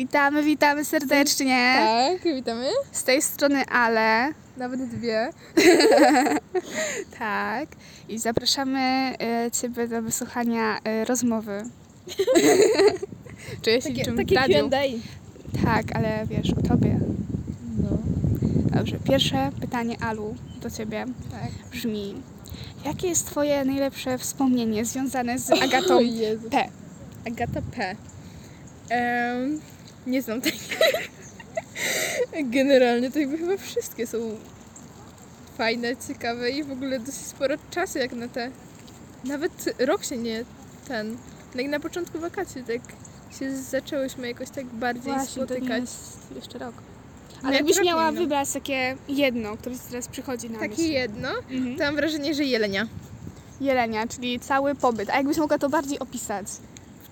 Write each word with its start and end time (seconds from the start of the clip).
Witamy, 0.00 0.42
witamy 0.42 0.84
serdecznie. 0.84 1.74
Tak, 1.76 2.34
witamy. 2.34 2.68
Z 2.92 3.04
tej 3.04 3.22
strony 3.22 3.66
Ale. 3.66 4.32
Nawet 4.56 4.84
dwie. 4.88 5.30
Tak. 7.18 7.68
I 8.08 8.18
zapraszamy 8.18 8.80
e, 9.20 9.50
Ciebie 9.50 9.88
do 9.88 10.02
wysłuchania 10.02 10.78
e, 10.84 11.04
rozmowy. 11.04 11.62
Czuję 13.62 13.82
się 13.82 13.88
Takie, 13.88 13.98
niczym 13.98 14.16
takie. 14.16 14.34
Q&A. 14.34 15.64
Tak, 15.64 15.96
ale 15.96 16.26
wiesz, 16.26 16.50
o 16.52 16.68
Tobie. 16.68 17.00
No, 17.78 17.98
Dobrze, 18.78 18.96
pierwsze 19.04 19.50
pytanie 19.60 19.96
Alu 20.00 20.34
do 20.62 20.70
Ciebie 20.70 21.04
tak. 21.30 21.70
brzmi. 21.70 22.22
Jakie 22.84 23.08
jest 23.08 23.26
Twoje 23.26 23.64
najlepsze 23.64 24.18
wspomnienie 24.18 24.84
związane 24.84 25.38
z 25.38 25.50
Agatą. 25.64 25.98
P? 26.50 26.68
Agata 27.26 27.60
P. 27.76 27.96
Em, 28.90 29.60
nie 30.06 30.22
znam 30.22 30.40
takiej. 30.40 30.60
Generalnie 32.50 33.10
to 33.10 33.18
jakby 33.18 33.38
chyba 33.38 33.56
wszystkie 33.56 34.06
są 34.06 34.18
fajne, 35.58 35.96
ciekawe 36.08 36.50
i 36.50 36.64
w 36.64 36.72
ogóle 36.72 36.98
dosyć 37.00 37.26
sporo 37.26 37.54
czasu 37.70 37.98
jak 37.98 38.12
na 38.12 38.28
te. 38.28 38.50
Nawet 39.24 39.74
rok 39.78 40.04
się 40.04 40.16
nie 40.16 40.44
ten. 40.88 41.16
Jak 41.54 41.66
na 41.66 41.80
początku 41.80 42.18
wakacji 42.18 42.64
tak 42.64 42.80
się 43.38 43.56
zaczęłyśmy 43.56 44.28
jakoś 44.28 44.50
tak 44.50 44.66
bardziej 44.66 45.12
Właśnie, 45.12 45.42
spotykać. 45.44 45.84
jeszcze 46.36 46.58
rok. 46.58 46.74
No, 47.42 47.48
Ale 47.48 47.56
jakbyś 47.56 47.82
miała 47.84 48.10
minął. 48.10 48.22
wybrać 48.22 48.52
takie 48.52 48.96
jedno, 49.08 49.56
które 49.56 49.74
ci 49.74 49.80
teraz 49.90 50.08
przychodzi 50.08 50.50
na 50.50 50.58
Takie 50.58 50.70
myśl. 50.82 50.92
jedno, 50.92 51.28
Mhm. 51.50 51.76
to 51.76 51.84
mam 51.84 51.96
wrażenie, 51.96 52.34
że 52.34 52.44
jelenia. 52.44 52.86
Jelenia, 53.60 54.06
czyli 54.06 54.40
cały 54.40 54.74
pobyt. 54.74 55.10
A 55.10 55.16
jakbyś 55.16 55.36
mogła 55.36 55.58
to 55.58 55.68
bardziej 55.68 55.98
opisać? 55.98 56.46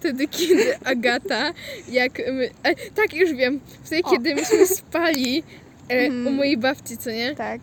Wtedy, 0.01 0.29
kiedy 0.29 0.79
Agata, 0.85 1.53
jak 1.89 2.19
my, 2.33 2.51
e, 2.63 2.75
tak 2.95 3.15
już 3.15 3.33
wiem, 3.33 3.61
wtedy, 3.85 4.03
O. 4.05 4.11
kiedy 4.11 4.35
myśmy 4.35 4.67
spali 4.67 5.43
e, 5.91 5.95
Mhm. 5.95 6.27
u 6.27 6.31
mojej 6.31 6.57
babci, 6.57 6.97
co 6.99 7.11
nie? 7.11 7.35
Tak. 7.35 7.61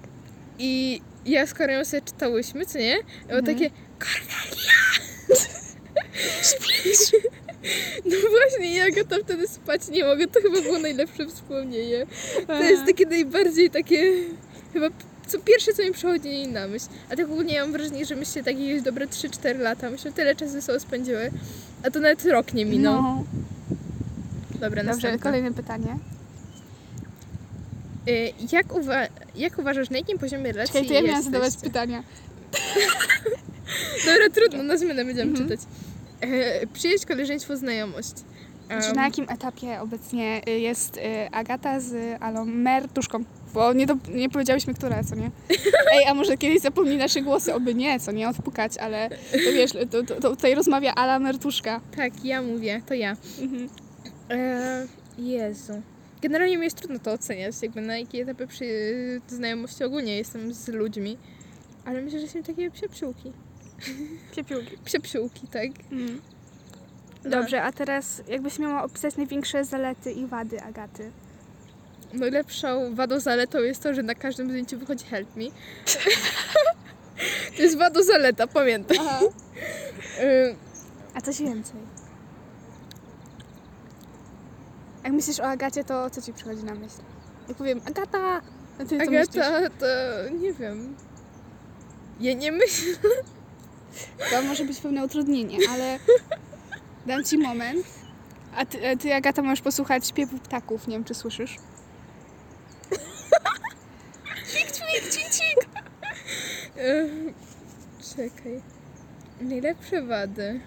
I 0.60 1.02
ja 1.26 1.46
z 1.48 1.54
Koreą 1.54 1.86
sobie 1.86 2.02
czytałyśmy, 2.02 2.66
co 2.66 2.80
nie? 2.80 2.98
Było 3.28 3.40
Mhm. 3.40 3.46
takie, 3.58 3.70
Kornelia! 4.00 4.82
Śpisz? 6.50 7.12
No 8.06 8.16
właśnie, 8.30 8.76
i 8.76 8.80
Agata 8.80 9.16
wtedy 9.24 9.48
spać 9.48 9.88
nie 9.90 10.04
mogę, 10.06 10.28
to 10.28 10.42
chyba 10.42 10.62
było 10.62 10.80
najlepsze 10.80 11.28
wspomnienie. 11.28 12.06
To 12.48 12.64
jest 12.64 12.86
takie 12.86 13.06
najbardziej 13.06 13.70
takie, 13.70 14.14
chyba 14.74 14.88
co 15.28 15.40
pierwsze, 15.40 15.74
co 15.74 15.84
mi 15.84 15.92
przychodzi 15.92 16.48
na 16.48 16.68
myśl. 16.68 16.86
A 17.10 17.16
tak 17.16 17.26
ogólnie 17.26 17.54
ja 17.54 17.62
mam 17.62 17.72
wrażenie, 17.72 18.06
że 18.06 18.16
myśmy 18.16 18.44
takie 18.44 18.66
jakieś 18.68 18.82
dobre 18.84 19.08
3-4 19.08 19.60
lata, 19.60 19.90
myśmy 19.90 20.12
tyle 20.12 20.36
czasu 20.36 20.52
ze 20.52 20.62
sobą 20.62 20.80
spędziły, 20.80 21.32
a 21.84 21.92
to 21.92 22.00
nawet 22.00 22.26
rok 22.26 22.54
nie 22.54 22.66
minął. 22.66 23.02
No. 23.02 23.24
Dobra, 24.52 24.70
Dobrze, 24.70 24.84
następne. 24.84 25.20
kolejne 25.20 25.54
pytanie. 25.54 25.98
Y, 28.10 28.34
Jak, 28.52 28.68
uwa- 28.74 29.08
jak 29.36 29.60
uważasz, 29.60 29.90
na 29.90 29.98
jakim 29.98 30.18
poziomie 30.18 30.52
relacji 30.52 30.74
Czekaj, 30.74 30.88
to 30.88 30.94
ja 30.94 31.02
miałam 31.02 31.16
jesteście? 31.16 31.32
zadawać 31.32 31.58
pytania. 31.64 32.04
Dobra, 34.06 34.30
trudno, 34.34 34.64
na 34.64 34.78
zmianę 34.78 35.06
będziemy 35.06 35.32
Mhm. 35.32 35.50
czytać. 35.50 35.68
E, 36.22 36.68
przyjaźń, 36.68 37.06
koleżeństwo, 37.08 37.58
znajomość. 37.58 38.14
Czy 38.70 38.76
Em, 38.90 38.96
na 38.96 39.06
jakim 39.06 39.26
etapie 39.30 39.82
obecnie 39.82 40.42
y, 40.48 40.52
jest 40.60 40.98
y, 40.98 41.02
Agata 41.32 41.80
z 41.80 42.22
Alą 42.24 42.46
Mertuszką? 42.46 43.24
Bo 43.56 43.74
nie, 43.74 43.86
do, 43.86 43.96
nie 44.14 44.30
powiedziałyśmy, 44.30 44.74
która, 44.74 45.04
co 45.04 45.16
nie? 45.16 45.32
Ej, 45.92 46.06
a 46.08 46.14
może 46.14 46.38
kiedyś 46.38 46.62
zapomnij 46.62 46.98
nasze 46.98 47.22
głosy, 47.22 47.54
oby 47.54 47.76
nie, 47.76 48.00
co 48.00 48.12
nie, 48.12 48.30
odpukać, 48.30 48.78
ale 48.78 49.10
to 49.32 49.52
wiesz, 49.54 49.72
to, 49.72 50.04
to, 50.04 50.16
to 50.16 50.30
tutaj 50.30 50.56
rozmawia 50.56 50.96
Ala 50.96 51.20
Mertuszka. 51.20 51.82
Tak, 51.96 52.26
ja 52.26 52.42
mówię, 52.42 52.82
to 52.86 52.94
ja. 52.94 53.18
Mhm. 53.42 53.70
E, 54.30 54.88
Jezu. 55.18 55.82
Generalnie 56.22 56.58
mi 56.58 56.64
jest 56.64 56.78
trudno 56.78 57.00
to 57.00 57.12
oceniać, 57.12 57.56
jakby 57.62 57.82
na 57.82 57.98
jakie 57.98 58.22
etapy 58.22 58.48
przy 58.48 58.66
znajomości 59.28 59.84
ogólnie 59.84 60.18
jestem 60.18 60.54
z 60.54 60.68
ludźmi. 60.68 61.18
Ale 61.86 62.02
myślę, 62.02 62.20
że 62.20 62.28
są 62.28 62.44
takie 62.44 62.72
psiapsiółki. 62.72 63.32
Piepiłki. 64.36 64.78
Psiapsiółki, 64.86 65.48
tak? 65.48 65.70
No. 65.92 67.30
Dobrze, 67.30 67.64
a 67.64 67.72
teraz 67.72 68.22
jakbyś 68.28 68.60
miała 68.60 68.84
opisać 68.84 69.18
największe 69.18 69.66
zalety 69.66 70.12
i 70.12 70.26
wady 70.26 70.62
Agaty? 70.62 71.12
Najlepszą 72.14 72.96
wadą 72.96 73.20
zaletą 73.20 73.60
jest 73.60 73.84
to, 73.84 73.94
że 73.94 74.04
na 74.04 74.16
każdym 74.16 74.50
zdjęciu 74.50 74.78
wychodzi 74.80 75.06
help 75.06 75.36
me. 75.36 75.44
to 77.58 77.62
jest 77.64 77.78
wado 77.78 78.04
zaleta, 78.04 78.48
pamiętaj. 78.48 78.98
E, 80.20 80.56
A 81.14 81.22
coś 81.22 81.42
więcej? 81.42 81.76
Jak 85.04 85.14
myślisz 85.14 85.40
o 85.40 85.44
Agacie, 85.44 85.84
to 85.84 86.10
co 86.10 86.22
ci 86.22 86.34
przychodzi 86.34 86.64
na 86.64 86.76
myśl? 86.76 86.96
Jak 87.48 87.58
powiem 87.58 87.82
Agata, 87.86 88.42
a 88.80 88.86
ty 88.86 89.06
co 89.06 89.12
myślisz? 89.12 89.38
Agata, 89.38 89.70
to 89.80 89.86
nie 90.42 90.54
wiem. 90.54 90.96
Ja 92.20 92.34
nie 92.34 92.52
myślę. 92.52 92.94
To 94.32 94.42
może 94.42 94.66
być 94.66 94.80
pewne 94.80 95.06
utrudnienie, 95.06 95.58
ale 95.70 96.00
dam 97.06 97.24
ci 97.24 97.38
moment. 97.38 97.86
A 98.58 98.66
ty, 98.66 98.90
a 98.90 98.96
ty 98.96 99.14
Agata, 99.14 99.42
możesz 99.42 99.62
posłuchać 99.62 100.08
śpiewu 100.08 100.38
ptaków. 100.38 100.88
Nie 100.88 100.96
wiem, 100.96 101.04
czy 101.04 101.14
słyszysz. 101.14 101.56
Czekaj. 108.16 108.62
Najlepsze 109.42 110.02
wady. 110.02 110.60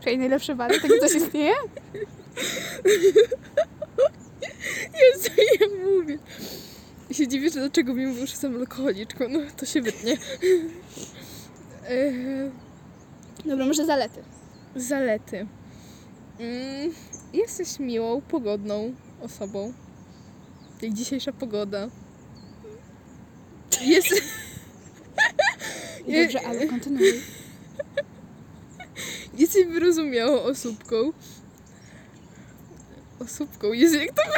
Czyli 0.00 0.18
najlepsze 0.18 0.54
wady, 0.54 0.80
tego 0.80 0.98
coś 0.98 1.14
istnieje? 1.14 1.54
Jezu, 5.00 5.30
ja 5.60 5.66
mówię. 5.84 6.18
I 7.10 7.14
się 7.14 7.28
dziwię, 7.28 7.50
że 7.50 7.60
dlaczego 7.60 7.94
mi 7.94 8.06
mówią, 8.06 8.26
że 8.26 8.32
jestem 8.32 8.56
alkoholiczką. 8.56 9.24
No, 9.28 9.40
to 9.56 9.66
się 9.66 9.82
wytnie. 9.82 10.16
Dobra, 13.44 13.66
może 13.66 13.86
zalety. 13.86 14.22
Zalety. 14.76 15.46
Mm, 16.38 16.92
jesteś 17.32 17.78
miłą, 17.78 18.20
pogodną 18.20 18.94
osobą. 19.22 19.72
Jak 20.82 20.92
dzisiejsza 20.92 21.32
pogoda. 21.32 21.88
Jest... 23.80 24.22
Dobrze, 26.12 26.40
ale 26.46 26.66
kontynuuj. 26.66 27.12
Jesteś 29.38 29.64
wyrozumiałą 29.66 30.42
osóbką. 30.42 30.96
Osóbką, 33.20 33.72
Jezu, 33.72 33.96
jak 33.98 34.12
to? 34.12 34.22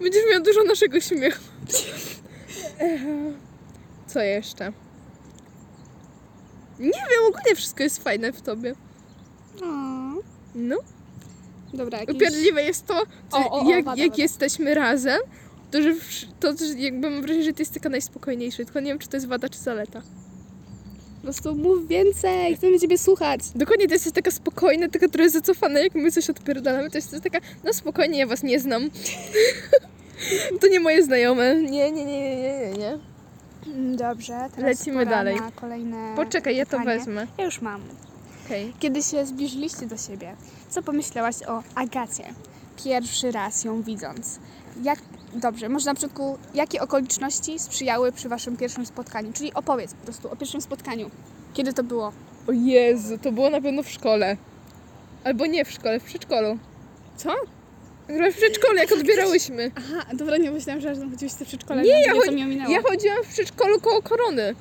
Będziesz 0.00 0.22
miał 0.32 0.42
dużo 0.42 0.64
naszego 0.64 1.00
śmiechu. 1.00 1.40
Co 4.06 4.20
jeszcze? 4.20 4.72
Nie 6.78 6.90
wiem, 7.10 7.24
ogólnie 7.28 7.56
wszystko 7.56 7.82
jest 7.82 8.02
fajne 8.04 8.32
w 8.32 8.42
tobie. 8.42 8.74
O, 9.62 9.66
No. 10.54 10.76
dobra, 11.74 11.98
jakieś... 11.98 12.16
Upierdliwe 12.16 12.62
jest 12.62 12.86
to, 12.86 13.02
co, 13.30 13.38
O, 13.38 13.50
o, 13.50 13.60
o, 13.66 13.70
jak, 13.70 13.84
wada, 13.84 14.02
jak 14.02 14.10
wada. 14.10 14.22
jesteśmy 14.22 14.74
razem, 14.74 15.20
to 15.70 15.82
że, 15.82 15.94
to, 16.40 16.56
że 16.56 16.64
jakby 16.78 17.10
mam 17.10 17.20
wrażenie, 17.22 17.44
że 17.44 17.52
ty 17.52 17.62
jesteś 17.62 17.74
taka 17.82 17.88
najspokojniejsza. 17.88 18.56
Tylko 18.56 18.80
nie 18.80 18.86
wiem, 18.86 18.98
czy 18.98 19.08
to 19.08 19.16
jest 19.16 19.26
wada, 19.26 19.48
czy 19.48 19.58
zaleta. 19.58 20.02
Po 21.16 21.22
prostu 21.22 21.54
mów 21.54 21.88
więcej, 21.88 22.56
chcemy 22.56 22.80
ciebie 22.80 22.98
słuchać. 22.98 23.40
Dokładnie, 23.54 23.86
ty 23.88 23.92
jesteś 23.94 24.12
taka 24.12 24.30
spokojna, 24.30 24.88
taka 24.88 25.08
trochę 25.08 25.30
zacofana, 25.30 25.80
jak 25.80 25.94
my 25.94 26.10
coś 26.10 26.30
odpierdalamy, 26.30 26.90
to 26.90 26.98
jesteś 26.98 27.20
taka, 27.22 27.38
no 27.64 27.72
spokojnie, 27.72 28.18
ja 28.18 28.26
was 28.26 28.42
nie 28.42 28.60
znam. 28.60 28.90
to 30.60 30.68
nie 30.68 30.80
moje 30.80 31.04
znajome. 31.04 31.54
Nie, 31.62 31.92
nie, 31.92 32.04
nie, 32.04 32.36
nie, 32.36 32.58
nie, 32.60 32.72
nie. 32.78 32.98
Mm, 33.66 33.96
Dobrze, 33.96 34.32
teraz 34.56 34.78
Lecimy 34.78 35.06
dalej. 35.06 35.36
na 35.36 35.50
kolejne 35.50 36.12
Poczekaj, 36.16 36.56
ja 36.56 36.66
to 36.66 36.78
pytanie. 36.78 36.98
wezmę. 36.98 37.26
Ja 37.38 37.44
już 37.44 37.60
mam. 37.60 37.80
Okej. 38.46 38.72
Kiedy 38.78 39.02
się 39.02 39.26
zbliżyliście 39.26 39.86
do 39.86 39.96
siebie, 39.96 40.36
co 40.70 40.82
pomyślałaś 40.82 41.36
o 41.46 41.62
Agacie? 41.74 42.24
Pierwszy 42.84 43.32
raz 43.32 43.64
ją 43.64 43.82
widząc. 43.82 44.38
Jak, 44.82 44.98
dobrze, 45.38 45.68
może 45.68 45.86
na 45.86 45.94
początku, 45.94 46.38
jakie 46.54 46.80
okoliczności 46.80 47.58
sprzyjały 47.58 48.12
przy 48.12 48.28
waszym 48.28 48.56
pierwszym 48.56 48.86
spotkaniu? 48.86 49.32
Czyli 49.32 49.54
opowiedz 49.54 49.94
po 49.94 50.04
prostu 50.04 50.30
o 50.32 50.36
pierwszym 50.36 50.60
spotkaniu. 50.60 51.10
Kiedy 51.54 51.72
to 51.72 51.82
było? 51.82 52.12
O 52.48 52.52
Jezu, 52.52 53.18
to 53.18 53.32
było 53.32 53.50
na 53.50 53.60
pewno 53.60 53.82
w 53.82 53.88
szkole. 53.88 54.36
Albo 55.24 55.46
nie 55.46 55.64
w 55.64 55.70
szkole, 55.70 56.00
w 56.00 56.04
przedszkolu. 56.04 56.58
Co? 57.16 57.34
Chyba 58.06 58.30
w 58.30 58.34
przedszkolu, 58.34 58.76
jak 58.76 58.92
odbierałyśmy. 58.98 59.70
Aha, 59.76 60.06
dobra, 60.14 60.36
nie 60.36 60.50
myślałam, 60.50 60.80
że 60.80 60.88
razem 60.88 61.10
chodziłeś 61.10 61.32
w 61.32 61.44
przedszkole. 61.44 61.82
Nie, 61.82 62.00
ja 62.02 62.12
chodzi-. 62.12 62.70
Ja 62.72 62.82
chodziłam 62.82 63.24
w 63.24 63.28
przedszkolu 63.28 63.80
koło 63.80 64.02
korony. 64.02 64.54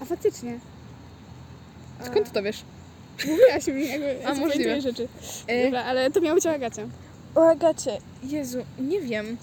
A 0.00 0.04
faktycznie. 0.04 0.58
Skąd 2.04 2.26
ty 2.26 2.32
to 2.34 2.42
wiesz? 2.42 2.64
Mówiłaś 3.26 3.66
mi, 3.66 3.88
jakby, 3.88 4.26
A, 4.26 4.58
ja 4.68 4.80
rzeczy. 4.80 5.08
E, 5.46 5.64
Dobra, 5.64 5.84
ale 5.84 6.10
to 6.10 6.20
miało 6.20 6.34
być 6.34 6.46
o 6.46 6.50
Agacie. 6.50 6.88
O 7.34 7.48
Agacie, 7.48 7.98
Jezu, 8.22 8.58
nie 8.78 9.00
wiem. 9.00 9.36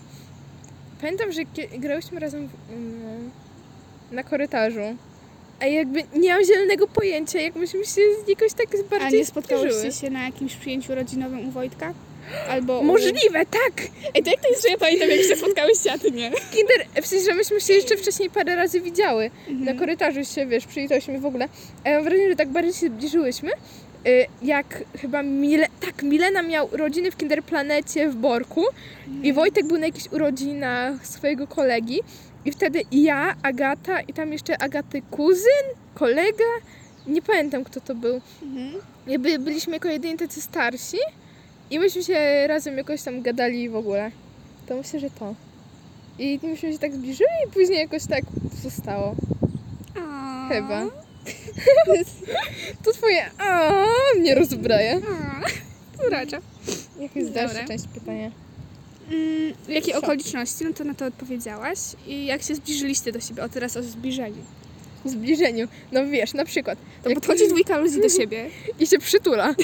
Pamiętam, 1.02 1.32
że 1.32 1.42
grałyśmy 1.78 2.20
razem 2.20 2.48
w, 2.48 2.74
mm, 2.74 3.32
na 4.12 4.24
korytarzu 4.24 4.96
A 5.60 5.66
jakby 5.66 6.04
nie 6.16 6.34
mam 6.34 6.46
zielonego 6.46 6.88
pojęcia, 6.88 7.40
jak 7.40 7.56
myśmy 7.56 7.86
się 7.86 8.02
z 8.26 8.28
jakoś 8.28 8.54
tak 8.54 8.68
A 8.80 9.00
bardziej 9.00 9.20
nie 9.20 9.26
spotkałyście 9.26 9.92
się 9.92 10.10
na 10.10 10.24
jakimś 10.24 10.56
przyjęciu 10.56 10.96
rodzinowym 10.96 11.48
u 11.48 11.52
Wojtka? 11.52 11.94
Albo. 12.50 12.84
Możliwe, 12.84 13.46
tak! 13.46 13.88
Ej, 14.16 14.24
to 14.24 14.30
jak 14.30 14.42
to 14.42 14.50
jest, 14.50 14.64
że 14.64 14.70
ja 14.70 14.78
pamiętam, 14.78 15.10
jak 15.10 15.22
się 15.22 15.36
spotkałyście, 15.36 15.92
a 15.92 15.98
ty 15.98 16.12
nie? 16.12 16.32
Kinder, 16.32 17.04
w 17.04 17.08
sensie, 17.08 17.26
że 17.26 17.34
myśmy 17.34 17.62
się 17.62 17.74
jeszcze 17.74 17.98
wcześniej 17.98 18.30
parę 18.30 18.56
razy 18.56 18.82
widziały. 18.82 19.32
Mhm. 19.48 19.66
Na 19.66 19.74
korytarzu 19.74 20.26
się, 20.26 20.46
wiesz, 20.46 20.66
przywitałyśmy 20.66 21.20
w 21.20 21.26
ogóle. 21.26 21.50
A 21.84 21.90
ja 21.90 21.96
mam 21.96 22.04
wrażenie, 22.04 22.30
że 22.30 22.36
tak 22.36 22.50
bardziej 22.50 22.74
się 22.74 22.88
zbliżyłyśmy, 22.88 23.52
jak 24.42 24.84
chyba 24.98 25.24
Mile... 25.24 25.68
Tak, 25.80 26.04
Milena 26.04 26.42
miał 26.42 26.70
urodziny 26.74 27.12
w 27.12 27.18
Kinderplanecie 27.18 28.10
w 28.10 28.16
Borku 28.16 28.64
i 29.24 29.34
Wojtek 29.34 29.66
był 29.66 29.78
na 29.78 29.86
jakichś 29.86 30.08
urodzinach 30.12 31.08
swojego 31.08 31.48
kolegi 31.48 32.00
i 32.46 32.52
wtedy 32.52 32.82
ja, 32.92 33.36
Agata 33.44 34.02
i 34.02 34.14
tam 34.14 34.32
jeszcze 34.32 34.62
Agaty 34.64 35.02
kuzyn, 35.12 35.66
kolega, 35.94 36.44
nie 37.08 37.22
pamiętam 37.22 37.64
kto 37.64 37.82
to 37.82 37.96
był. 37.96 38.22
Mhm. 38.44 38.72
Jakby 39.08 39.40
byliśmy 39.40 39.74
jako 39.74 39.88
jedyni 39.88 40.18
tacy 40.18 40.42
starsi 40.42 40.98
i 41.72 41.80
myśmy 41.80 42.04
się 42.04 42.48
razem 42.48 42.78
jakoś 42.78 43.02
tam 43.02 43.22
gadali 43.22 43.70
w 43.70 43.76
ogóle. 43.76 44.12
To 44.68 44.76
myślę, 44.76 45.00
że 45.00 45.10
to. 45.10 45.36
I 46.20 46.40
myśmy 46.44 46.74
się 46.74 46.80
tak 46.80 46.94
zbliżyli 46.94 47.30
i 47.48 47.52
później 47.52 47.80
jakoś 47.80 48.08
tak 48.08 48.24
zostało. 48.64 49.16
Chyba. 50.50 50.86
To 52.84 52.94
twoje 52.94 53.32
a 53.38 53.72
mnie 54.18 54.36
rozbraja. 54.36 54.96
A. 54.96 56.08
Urocza. 56.08 56.42
Jak 57.00 57.16
jest 57.16 57.30
Dobra. 57.30 57.48
dalsza 57.48 57.68
część 57.68 57.84
pytania? 57.94 58.32
Mm, 59.12 59.54
jakie 59.68 59.98
okoliczności? 59.98 60.66
No 60.66 60.74
to 60.74 60.84
na 60.84 60.94
to 60.94 61.06
odpowiedziałaś. 61.06 61.80
I 62.08 62.26
jak 62.26 62.42
się 62.44 62.56
zbliżyliście 62.56 63.12
do 63.12 63.20
siebie? 63.20 63.44
O, 63.44 63.50
teraz 63.50 63.78
o 63.78 63.84
zbliżeniu. 63.84 64.44
Zbliżeniu. 65.06 65.68
No 65.92 66.08
wiesz, 66.08 66.34
na 66.34 66.46
przykład. 66.46 66.80
To 67.04 67.10
jak 67.10 67.20
podchodzi 67.20 67.48
dwójka 67.48 67.78
ludzi 67.78 68.02
do 68.02 68.10
siebie. 68.10 68.50
I 68.80 68.88
się 68.88 68.98
przytula. 69.00 69.56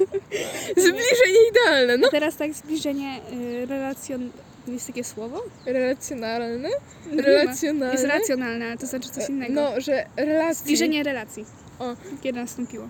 Zbliżenie 0.76 1.40
idealne, 1.50 1.96
no. 1.96 2.08
A 2.08 2.10
teraz 2.10 2.36
tak 2.36 2.54
zbliżenie 2.54 3.20
y, 3.62 3.66
relacjon... 3.66 4.30
Jest 4.66 4.86
takie 4.86 5.04
słowo? 5.04 5.42
Relacjonalne? 5.66 6.68
Ma. 7.12 7.22
Relacjonalne. 7.22 7.92
Jest 7.92 8.04
racjonalne, 8.04 8.66
ale 8.66 8.78
to 8.78 8.86
znaczy 8.86 9.08
coś 9.08 9.28
innego. 9.28 9.54
No, 9.54 9.80
że 9.80 10.06
relacje... 10.16 10.54
Zbliżenie 10.54 11.02
relacji. 11.02 11.44
O. 11.78 11.96
Kiedy 12.22 12.40
nastąpiło? 12.40 12.88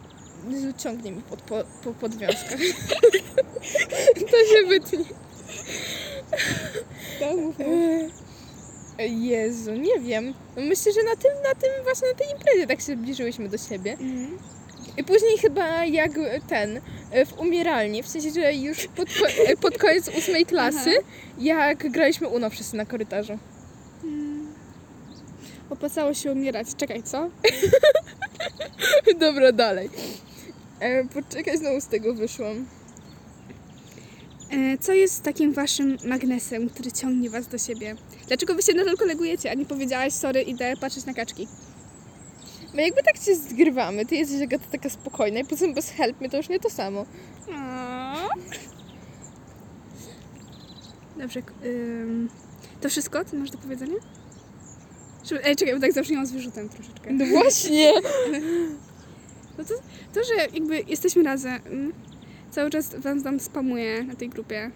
Jezu, 0.49 0.67
ciągnie 0.79 1.13
mi 1.13 1.23
pod, 1.23 1.43
po, 1.43 1.65
po 1.85 1.93
podwiązkach. 1.93 2.59
to 4.31 4.37
się 4.37 4.67
wytnie. 4.69 5.05
E, 8.99 9.07
Jezu, 9.09 9.73
nie 9.73 10.01
wiem. 10.01 10.35
No 10.57 10.63
Myślę, 10.63 10.93
że 10.93 11.03
na 11.03 11.17
tym, 11.17 11.33
na 11.45 11.55
tym 11.55 11.85
właśnie 11.85 12.09
na 12.09 12.15
tej 12.15 12.31
imprezie 12.31 12.67
tak 12.67 12.81
się 12.81 12.97
zbliżyłyśmy 12.97 13.49
do 13.49 13.59
siebie. 13.59 13.93
Mhm. 13.93 14.39
I 14.97 15.05
później 15.05 15.39
chyba 15.39 15.85
jak 15.85 16.11
ten, 16.49 16.81
e, 17.11 17.27
w 17.27 17.39
umieralni, 17.41 18.03
w 18.03 18.09
sensie, 18.09 18.31
że 18.31 18.55
już 18.55 18.87
pod, 18.87 19.09
ko- 19.09 19.29
e, 19.47 19.57
pod 19.57 19.79
koniec 19.79 20.09
ósmej 20.19 20.47
klasy, 20.47 20.91
jak 21.39 21.91
graliśmy 21.91 22.29
Uno 22.29 22.51
wszyscy 22.51 22.77
na 22.77 22.87
korytarzu. 22.87 23.39
Mm. 24.05 24.47
Opłacało 25.71 26.15
się 26.15 26.33
umierać. 26.33 26.67
Czekaj, 26.77 27.03
co? 27.03 27.31
Dobra, 29.21 29.53
dalej. 29.53 29.91
E, 30.81 31.05
poczekaj, 31.05 31.59
znowu 31.59 31.81
z 31.81 31.87
tego 31.87 32.15
wyszłam. 32.15 32.67
E, 34.51 34.79
Co 34.79 34.93
jest 34.93 35.23
takim 35.23 35.53
waszym 35.53 35.97
magnesem, 36.05 36.71
który 36.71 36.93
ciągnie 36.93 37.31
was 37.31 37.47
do 37.47 37.59
siebie? 37.59 37.95
Dlaczego 38.29 38.55
wy 38.55 38.63
się 38.63 38.75
nadal 38.75 38.97
kolegujecie, 38.97 39.51
a 39.51 39.55
nie 39.55 39.67
powiedziałaś, 39.67 40.13
sorry, 40.13 40.43
idę 40.43 40.75
patrzeć 40.81 41.05
na 41.05 41.15
kaczki? 41.15 41.49
My 42.77 42.83
jakby 42.83 43.03
tak 43.03 43.17
się 43.17 43.35
zgrywamy, 43.35 44.07
ty 44.07 44.17
jesteś 44.17 44.43
Agata 44.43 44.65
taka 44.73 44.91
spokojna 44.91 45.41
i 45.41 45.45
potem 45.45 45.75
bez 45.75 45.91
help 45.91 46.21
mnie 46.21 46.31
to 46.31 46.37
już 46.37 46.49
nie 46.49 46.61
to 46.61 46.71
samo. 46.71 47.07
Dobrze, 51.19 51.43
ym, 51.65 52.29
to 52.81 52.89
wszystko, 52.89 53.25
co 53.25 53.37
masz 53.37 53.51
do 53.51 53.59
powiedzenia? 53.59 53.95
Czy- 55.25 55.45
Ej, 55.45 55.57
czekaj, 55.57 55.75
bo 55.75 55.81
tak 55.81 55.93
zacznijmy 55.93 56.27
z 56.27 56.33
wyrzutem 56.33 56.69
troszeczkę. 56.69 57.13
No 57.13 57.25
właśnie. 57.27 57.93
No 59.59 59.65
to, 59.65 59.75
to, 60.15 60.25
że 60.25 60.35
jakby 60.35 60.83
jesteśmy 60.89 61.23
razem, 61.23 61.53
mm, 61.67 61.93
cały 62.51 62.71
czas 62.71 62.95
wam 62.95 63.23
tam 63.23 63.41
spamuję 63.41 64.03
na 64.05 64.15
tej 64.15 64.29
grupie 64.29 64.71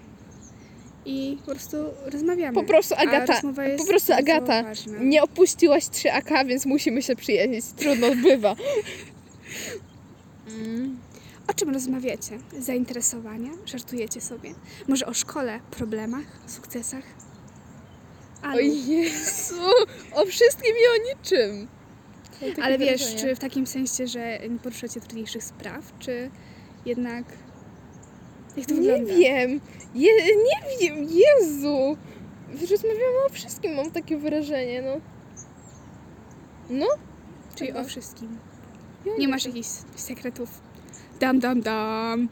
i 1.05 1.39
po 1.47 1.51
prostu 1.51 1.77
rozmawiamy. 2.05 2.55
Po 2.55 2.65
prostu 2.65 2.95
Agata, 2.99 3.41
po 3.79 3.85
prostu 3.87 4.13
Agata, 4.13 4.63
ważna. 4.63 4.99
nie 5.01 5.23
opuściłaś 5.23 5.85
3AK, 5.85 6.47
więc 6.47 6.67
musimy 6.67 7.03
się 7.03 7.17
przyjaźnić. 7.17 7.65
Trudno 7.77 8.09
bywa. 8.17 8.57
O 11.47 11.55
czym 11.55 11.71
rozmawiacie? 11.71 12.39
Zainteresowania? 12.59 13.51
Żartujecie 13.67 14.21
sobie? 14.21 14.55
Może 14.89 15.07
o 15.07 15.15
szkole, 15.15 15.61
problemach, 15.71 16.25
sukcesach? 16.47 17.05
O 18.55 18.59
Jezu, 18.59 19.55
o 20.15 20.27
wszystkim 20.27 20.71
i 20.71 21.01
o 21.01 21.15
niczym. 21.15 21.69
Ale 22.63 22.79
wiesz, 22.79 23.01
wrażenie. 23.01 23.21
czy 23.21 23.35
w 23.35 23.39
takim 23.39 23.67
sensie, 23.67 24.07
że 24.07 24.39
nie 24.49 24.59
poruszacie 24.59 25.01
trudniejszych 25.01 25.45
spraw, 25.45 25.93
czy 25.99 26.31
jednak... 26.87 27.25
Jak 28.57 28.67
to 28.67 28.75
Nie 28.75 28.81
wygląda? 28.81 29.15
wiem. 29.15 29.61
Je, 29.95 30.11
nie 30.37 30.79
wiem, 30.81 30.97
Jezu. 31.11 31.97
Rozmawiamy 32.71 33.19
o 33.27 33.33
wszystkim, 33.33 33.75
mam 33.75 33.91
takie 33.91 34.17
wrażenie, 34.17 34.83
no. 34.83 35.01
No? 36.71 36.87
Czyli 37.55 37.73
o 37.73 37.85
wszystkim. 37.85 38.39
Ja 39.07 39.13
Nie 39.19 39.29
masz 39.29 39.47
jakichś 39.47 39.69
sekretów? 39.97 40.49
Dam, 41.21 41.39
dam, 41.41 41.61
dam. 41.61 42.29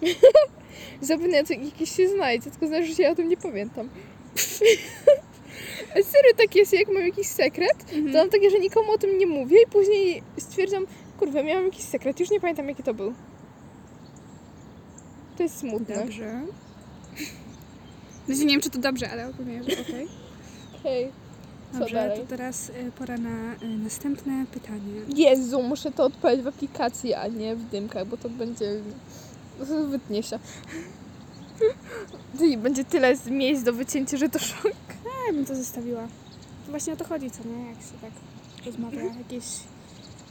Zapewne 1.00 1.44
to 1.44 1.53
jakiś 1.53 1.97
się 1.97 2.09
znajdzie, 2.09 2.50
tylko 2.50 2.67
znaczy, 2.67 2.94
że 2.94 3.03
ja 3.03 3.11
o 3.11 3.15
tym 3.15 3.29
nie 3.29 3.37
pamiętam. 3.37 3.88
Serio 5.94 6.32
tak 6.37 6.56
jest, 6.56 6.73
jak 6.73 6.88
mam 6.88 7.03
jakiś 7.03 7.26
sekret, 7.26 7.76
Mhm. 7.94 8.12
to 8.12 8.19
mam 8.19 8.29
takie, 8.31 8.50
że 8.50 8.59
nikomu 8.59 8.93
o 8.93 8.99
tym 8.99 9.19
nie 9.19 9.26
mówię 9.26 9.62
i 9.62 9.70
później 9.70 10.23
stwierdzam, 10.38 10.87
kurwa, 11.19 11.43
miałam 11.43 11.65
jakiś 11.65 11.85
sekret, 11.85 12.20
już 12.20 12.31
nie 12.31 12.41
pamiętam 12.41 12.69
jaki 12.69 12.82
to 12.82 12.94
był. 12.94 13.15
To 15.38 15.43
jest 15.43 15.58
smutne. 15.58 15.94
Dobrze. 15.94 16.40
Znaczy, 18.26 18.40
nie 18.44 18.52
wiem, 18.52 18.61
czy 18.61 18.70
to 18.70 18.79
dobrze, 18.79 19.11
ale 19.11 19.29
ogólnie, 19.29 19.62
że 19.64 19.81
okej. 19.81 20.08
Hej. 20.82 21.08
Co 21.73 21.79
Dobrze, 21.79 21.94
dalej? 21.94 22.20
to 22.20 22.26
teraz 22.26 22.69
y, 22.69 22.93
pora 22.99 23.19
na 23.19 23.55
y, 23.55 23.79
następne 23.82 24.46
pytanie. 24.52 24.93
Jezu, 25.17 25.62
muszę 25.62 25.93
to 25.93 26.05
odpalić 26.05 26.43
w 26.43 26.46
aplikacji, 26.46 27.14
a 27.14 27.26
nie 27.29 27.56
w 27.56 27.64
dymkach, 27.70 28.06
bo 28.06 28.17
to 28.17 28.29
będzie... 28.29 28.81
to 29.58 29.64
Wytnie 29.88 30.23
się. 30.23 30.38
I 32.41 32.56
będzie 32.56 32.84
tyle 32.84 33.14
miejsc 33.31 33.62
do 33.62 33.72
wycięcia, 33.72 34.17
że 34.17 34.29
to 34.29 34.39
szok. 34.39 34.72
A, 35.05 35.27
ja 35.27 35.32
bym 35.32 35.46
to 35.46 35.56
zostawiła. 35.56 36.08
Właśnie 36.69 36.93
o 36.93 36.96
to 36.96 37.05
chodzi, 37.05 37.31
co 37.31 37.39
nie? 37.48 37.67
Jak 37.69 37.77
się 37.77 37.98
tak 38.01 38.13
rozmawia, 38.67 39.03
jakieś 39.03 39.44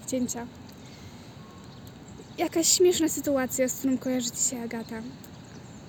wcięcia. 0.05 0.47
Jakaś 2.37 2.67
śmieszna 2.67 3.09
sytuacja, 3.09 3.67
z 3.67 3.73
którą 3.73 3.97
kojarzy 3.97 4.31
Ci 4.31 4.49
się 4.49 4.61
Agata. 4.61 5.01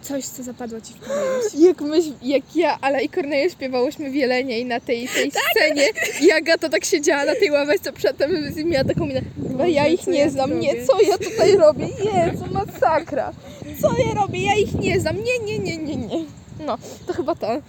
Coś, 0.02 0.24
co 0.24 0.42
zapadło 0.42 0.80
Ci 0.80 0.94
w 0.94 0.98
pamięć. 0.98 1.54
Jak, 1.68 1.80
my, 1.80 1.98
jak 2.22 2.56
ja, 2.56 2.78
ale 2.80 3.04
i 3.04 3.08
Kornelia 3.08 3.50
śpiewałyśmy 3.50 4.10
w 4.10 4.14
Jeleniej 4.14 4.64
na 4.64 4.80
tej, 4.80 5.08
tej 5.08 5.30
scenie 5.30 5.88
i 6.20 6.32
Agata 6.32 6.68
tak 6.68 6.84
siedziała 6.84 7.24
na 7.24 7.34
tej 7.34 7.50
ławeczce 7.50 7.92
przedtem 7.92 8.30
i 8.56 8.64
miała 8.64 8.84
taką 8.84 9.06
minę, 9.06 9.20
chyba 9.48 9.66
ja 9.66 9.86
ich 9.86 10.00
co 10.00 10.10
nie 10.10 10.18
ja 10.18 10.26
tu 10.26 10.32
znam, 10.32 10.60
nie, 10.60 10.72
robię? 10.72 10.86
co 10.86 11.00
ja 11.02 11.18
tutaj 11.18 11.56
robię, 11.56 11.88
Jezu, 11.88 12.44
masakra, 12.52 13.32
co 13.80 13.98
ja 13.98 14.14
robię, 14.14 14.42
ja 14.42 14.54
ich 14.54 14.74
nie 14.74 15.00
znam, 15.00 15.16
nie, 15.16 15.38
nie, 15.38 15.58
nie, 15.58 15.76
nie, 15.76 15.96
nie. 15.96 16.24
No, 16.66 16.78
to 17.06 17.12
chyba 17.12 17.34
to. 17.34 17.62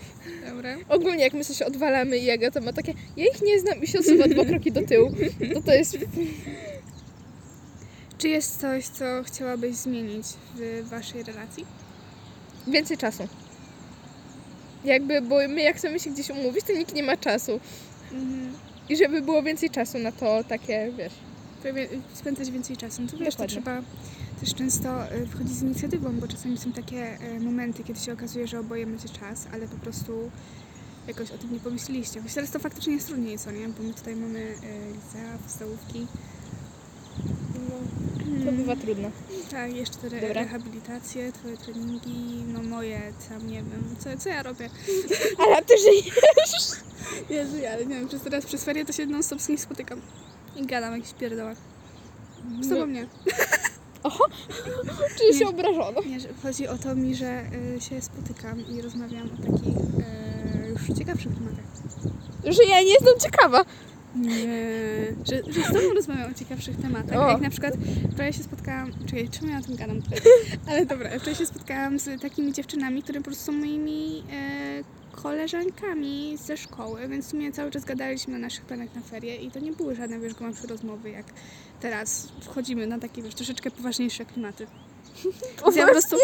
Dobra. 0.50 0.78
Ogólnie 0.90 1.24
jak 1.24 1.34
my 1.34 1.44
się 1.44 1.66
odwalamy 1.66 2.18
i 2.18 2.32
Agata 2.32 2.62
ma 2.62 2.74
takie, 2.74 2.94
ja 3.18 3.26
ich 3.26 3.42
nie 3.42 3.60
znam 3.60 3.84
i 3.84 3.88
się 3.88 4.00
osuwa 4.00 4.28
dwa 4.28 4.46
kroki 4.46 4.72
do 4.72 4.82
tyłu, 4.82 5.12
to 5.54 5.62
to 5.62 5.74
jest... 5.74 5.98
Czy 8.20 8.30
jest 8.30 8.62
coś, 8.62 8.88
co 8.88 9.06
chciałabyś 9.24 9.76
zmienić 9.76 10.28
w 10.56 10.90
Waszej 10.90 11.24
relacji? 11.24 11.66
Więcej 12.68 12.98
czasu. 12.98 13.28
Jakby, 14.84 15.22
bo 15.22 15.36
my 15.36 15.62
jak 15.62 15.78
chcemy 15.78 16.00
się 16.00 16.10
gdzieś 16.10 16.30
umówić, 16.30 16.66
to 16.66 16.74
nikt 16.74 16.94
nie 16.94 17.04
ma 17.04 17.18
czasu. 17.18 17.60
Mhm. 18.12 18.54
I 18.90 18.98
żeby 18.98 19.22
było 19.22 19.44
więcej 19.44 19.70
czasu 19.70 20.00
na 20.00 20.12
to 20.12 20.44
takie, 20.44 20.92
wiesz... 20.98 21.14
Spędzać 22.14 22.52
więcej 22.52 22.78
czasu. 22.78 23.02
No 23.02 23.08
to 23.08 23.18
wiesz, 23.18 23.36
to 23.36 23.48
trzeba 23.48 23.82
też 24.40 24.56
często 24.56 25.14
y, 25.16 25.28
wchodzić 25.28 25.54
z 25.54 25.62
inicjatywą, 25.62 26.20
bo 26.20 26.28
czasami 26.28 26.58
są 26.58 26.72
takie 26.72 27.18
y, 27.22 27.40
momenty, 27.40 27.84
kiedy 27.84 28.00
się 28.00 28.14
okazuje, 28.14 28.48
że 28.48 28.60
oboje 28.60 28.86
macie 28.86 29.10
czas, 29.10 29.48
ale 29.54 29.68
po 29.68 29.76
prostu 29.76 30.32
jakoś 31.08 31.32
o 31.32 31.38
tym 31.38 31.54
nie 31.54 31.60
pomyśleliście. 31.60 32.22
Choć 32.22 32.34
teraz 32.34 32.52
to 32.52 32.60
faktycznie 32.60 32.94
jest 32.94 33.08
trudniej, 33.08 33.38
co 33.38 33.52
nie? 33.52 33.70
Bo 33.70 33.84
my 33.84 33.94
tutaj 33.94 34.16
mamy 34.16 34.40
y, 34.40 34.56
licea, 34.94 35.38
podstawówki. 35.44 36.08
To 38.46 38.52
bywa 38.52 38.76
trudno. 38.76 39.12
Tak, 39.52 39.76
jeszcze 39.76 39.98
te 39.98 40.08
re- 40.08 40.22
Dobra. 40.22 40.34
rehabilitacje, 40.44 41.32
twoje 41.32 41.58
treningi, 41.58 42.44
no 42.48 42.64
moje, 42.64 43.02
tam 43.30 43.48
nie 43.48 43.56
wiem, 43.56 43.96
co, 44.00 44.10
co 44.24 44.30
ja 44.30 44.44
robię. 44.44 44.70
Ale 45.48 45.62
ty 45.64 45.74
żyjesz! 45.78 46.70
Jezu, 47.30 47.58
ja 47.58 47.72
ale 47.72 47.86
nie 47.86 47.96
wiem, 47.96 48.08
przez 48.08 48.22
teraz 48.22 48.46
przez 48.46 48.64
ferie 48.64 48.86
to 48.86 48.94
się 48.94 49.06
non 49.06 49.24
stop 49.24 49.42
z 49.42 49.48
kimś 49.48 49.60
spotykam. 49.60 50.02
I 50.56 50.66
gadam 50.66 50.94
jakiś 50.96 51.14
pierdołek. 51.14 51.58
Z 52.62 52.70
tobą 52.70 52.86
nie. 52.86 53.08
Czuję 55.18 55.34
się 55.34 55.40
Nie. 55.40 55.48
obrażona. 55.50 56.02
Nie, 56.02 56.18
chodzi 56.44 56.68
o 56.68 56.78
to 56.78 56.96
mi, 56.96 57.16
że 57.16 57.44
y, 57.78 57.82
się 57.82 58.02
spotykam 58.02 58.68
i 58.68 58.82
rozmawiam 58.82 59.28
o 59.28 59.52
takich 59.52 59.78
y, 59.78 60.68
już 60.70 60.98
ciekawszych 60.98 61.32
tematach. 61.34 61.66
Że 62.44 62.64
ja 62.64 62.82
nie 62.82 62.94
jestem 62.94 63.20
ciekawa. 63.20 63.66
Nie, 64.16 64.46
że, 65.26 65.54
że 65.54 65.64
z 65.64 65.68
tobą 65.68 65.94
rozmawiam 65.96 66.32
o 66.32 66.34
ciekawszych 66.34 66.78
tematach. 66.78 67.18
O. 67.18 67.30
Jak 67.30 67.42
na 67.42 67.50
przykład 67.50 67.74
wczoraj 68.12 68.34
się 68.34 68.44
spotkałam, 68.44 68.92
czekaj, 69.06 69.30
czemu 69.30 69.52
ja 69.52 69.60
o 69.60 69.62
tym 69.62 69.76
gadam 69.76 70.02
tutaj? 70.02 70.20
Ale 70.68 70.86
dobra, 70.86 71.10
wczoraj 71.10 71.36
się 71.36 71.46
spotkałam 71.46 72.00
z 72.00 72.22
takimi 72.22 72.54
dziewczynami, 72.54 73.04
które 73.04 73.20
po 73.20 73.26
prostu 73.26 73.46
są 73.46 73.52
moimi 73.52 74.24
e, 74.32 74.84
koleżankami 75.12 76.38
ze 76.38 76.58
szkoły, 76.58 77.08
więc 77.08 77.26
w 77.26 77.30
sumie 77.30 77.52
cały 77.52 77.72
czas 77.72 77.86
gadaliśmy 77.86 78.36
o 78.36 78.40
naszych 78.40 78.66
planach 78.66 78.96
na 78.96 79.02
ferie 79.02 79.36
i 79.36 79.52
to 79.52 79.60
nie 79.60 79.72
były 79.72 79.96
żadne, 79.96 80.20
wiesz, 80.20 80.34
głębsze 80.34 80.68
rozmowy, 80.68 81.10
jak 81.10 81.26
teraz 81.80 82.28
wchodzimy 82.42 82.88
na 82.88 83.00
takie, 83.00 83.22
wiesz, 83.22 83.36
troszeczkę 83.36 83.72
poważniejsze 83.72 84.26
klimaty. 84.26 84.68
Więc 85.66 85.76
ja 85.76 85.86
po 85.86 85.92
prostu... 85.92 86.16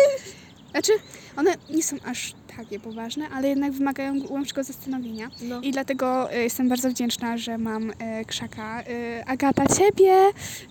Znaczy, 0.76 0.92
one 1.38 1.52
nie 1.70 1.84
są 1.84 1.96
aż 2.06 2.34
takie 2.58 2.80
poważne, 2.80 3.30
ale 3.30 3.48
jednak 3.50 3.72
wymagają 3.72 4.20
głębszego 4.20 4.64
zastanowienia. 4.64 5.30
No. 5.42 5.62
I 5.62 5.72
dlatego 5.72 6.34
y, 6.34 6.44
jestem 6.44 6.70
bardzo 6.70 6.90
wdzięczna, 6.90 7.38
że 7.38 7.58
mam 7.58 7.90
y, 7.90 7.94
krzaka. 8.28 8.82
Y, 8.82 9.24
Agata, 9.26 9.66
ciebie. 9.66 10.14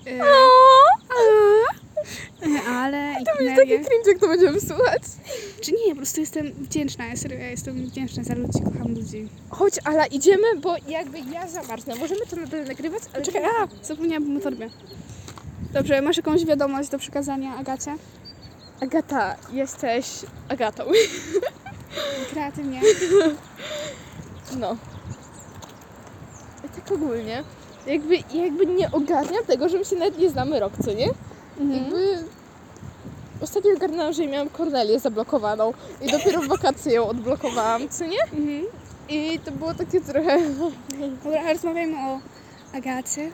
Y, 0.07 0.23
a, 0.23 0.27
ale 2.71 3.13
i 3.21 3.25
Taki 3.25 3.39
Cornelię. 3.39 3.79
cringe, 3.79 4.09
jak 4.09 4.19
to 4.19 4.29
będziemy 4.29 4.61
słuchać. 4.61 5.03
Czy 5.61 5.73
nie, 5.73 5.91
po 5.91 5.97
prostu 5.97 6.21
jestem 6.21 6.53
wdzięczna. 6.53 7.07
Ja 7.07 7.17
serio, 7.17 7.39
ja 7.39 7.51
jestem 7.51 7.87
wdzięczna 7.87 8.23
za 8.25 8.35
ludzi, 8.35 8.61
kocham 8.65 8.95
ludzi. 8.95 9.29
Chodź, 9.49 9.75
Ala, 9.85 10.07
idziemy, 10.07 10.57
bo 10.63 10.77
jakby 10.89 11.19
ja 11.33 11.49
zamarznę. 11.49 11.95
Możemy 11.95 12.21
to 12.31 12.37
nadal 12.37 12.65
nagrywać, 12.65 13.03
ale 13.15 13.25
Czekaj, 13.25 13.43
a, 13.45 13.85
zapomniałabym 13.85 14.37
o 14.37 14.41
torbie. 14.41 14.71
Dobrze, 15.73 16.03
masz 16.03 16.17
jakąś 16.17 16.45
wiadomość 16.45 16.89
do 16.89 16.99
przekazania 16.99 17.57
Agacie? 17.57 17.97
Agata, 18.85 19.37
jesteś 19.53 20.07
Agatą. 20.49 20.85
Kreatywnie. 22.31 22.81
No. 24.61 24.77
I 26.65 26.69
tak 26.69 26.93
ogólnie. 26.93 27.45
Jakby, 27.87 28.17
jakby 28.17 28.67
nie 28.67 28.91
ogarniam 28.93 29.45
tego, 29.45 29.69
że 29.69 29.79
my 29.79 29.85
się 29.85 29.97
nawet 29.97 30.19
nie 30.19 30.31
znamy 30.31 30.61
rok, 30.61 30.73
co 30.85 30.93
nie? 30.93 31.09
Mhm. 31.61 31.83
Jakby... 31.83 32.25
Ostatnio 33.41 33.71
ogarnęłam, 33.77 34.13
że 34.13 34.27
miałam 34.27 34.49
Kornelię 34.49 35.01
zablokowaną 35.01 35.73
i 36.01 36.11
dopiero 36.11 36.43
w 36.43 36.49
wakacje 36.49 36.93
ją 36.93 37.07
odblokowałam, 37.07 37.89
co 37.89 38.07
nie? 38.07 38.23
Mhm. 38.23 38.67
I 39.09 39.41
to 39.45 39.53
było 39.53 39.75
takie 39.75 40.01
trochę... 40.01 40.39
Dobra, 41.25 41.53
rozmawiajmy 41.53 41.97
o 41.99 42.21
Agacie. 42.77 43.31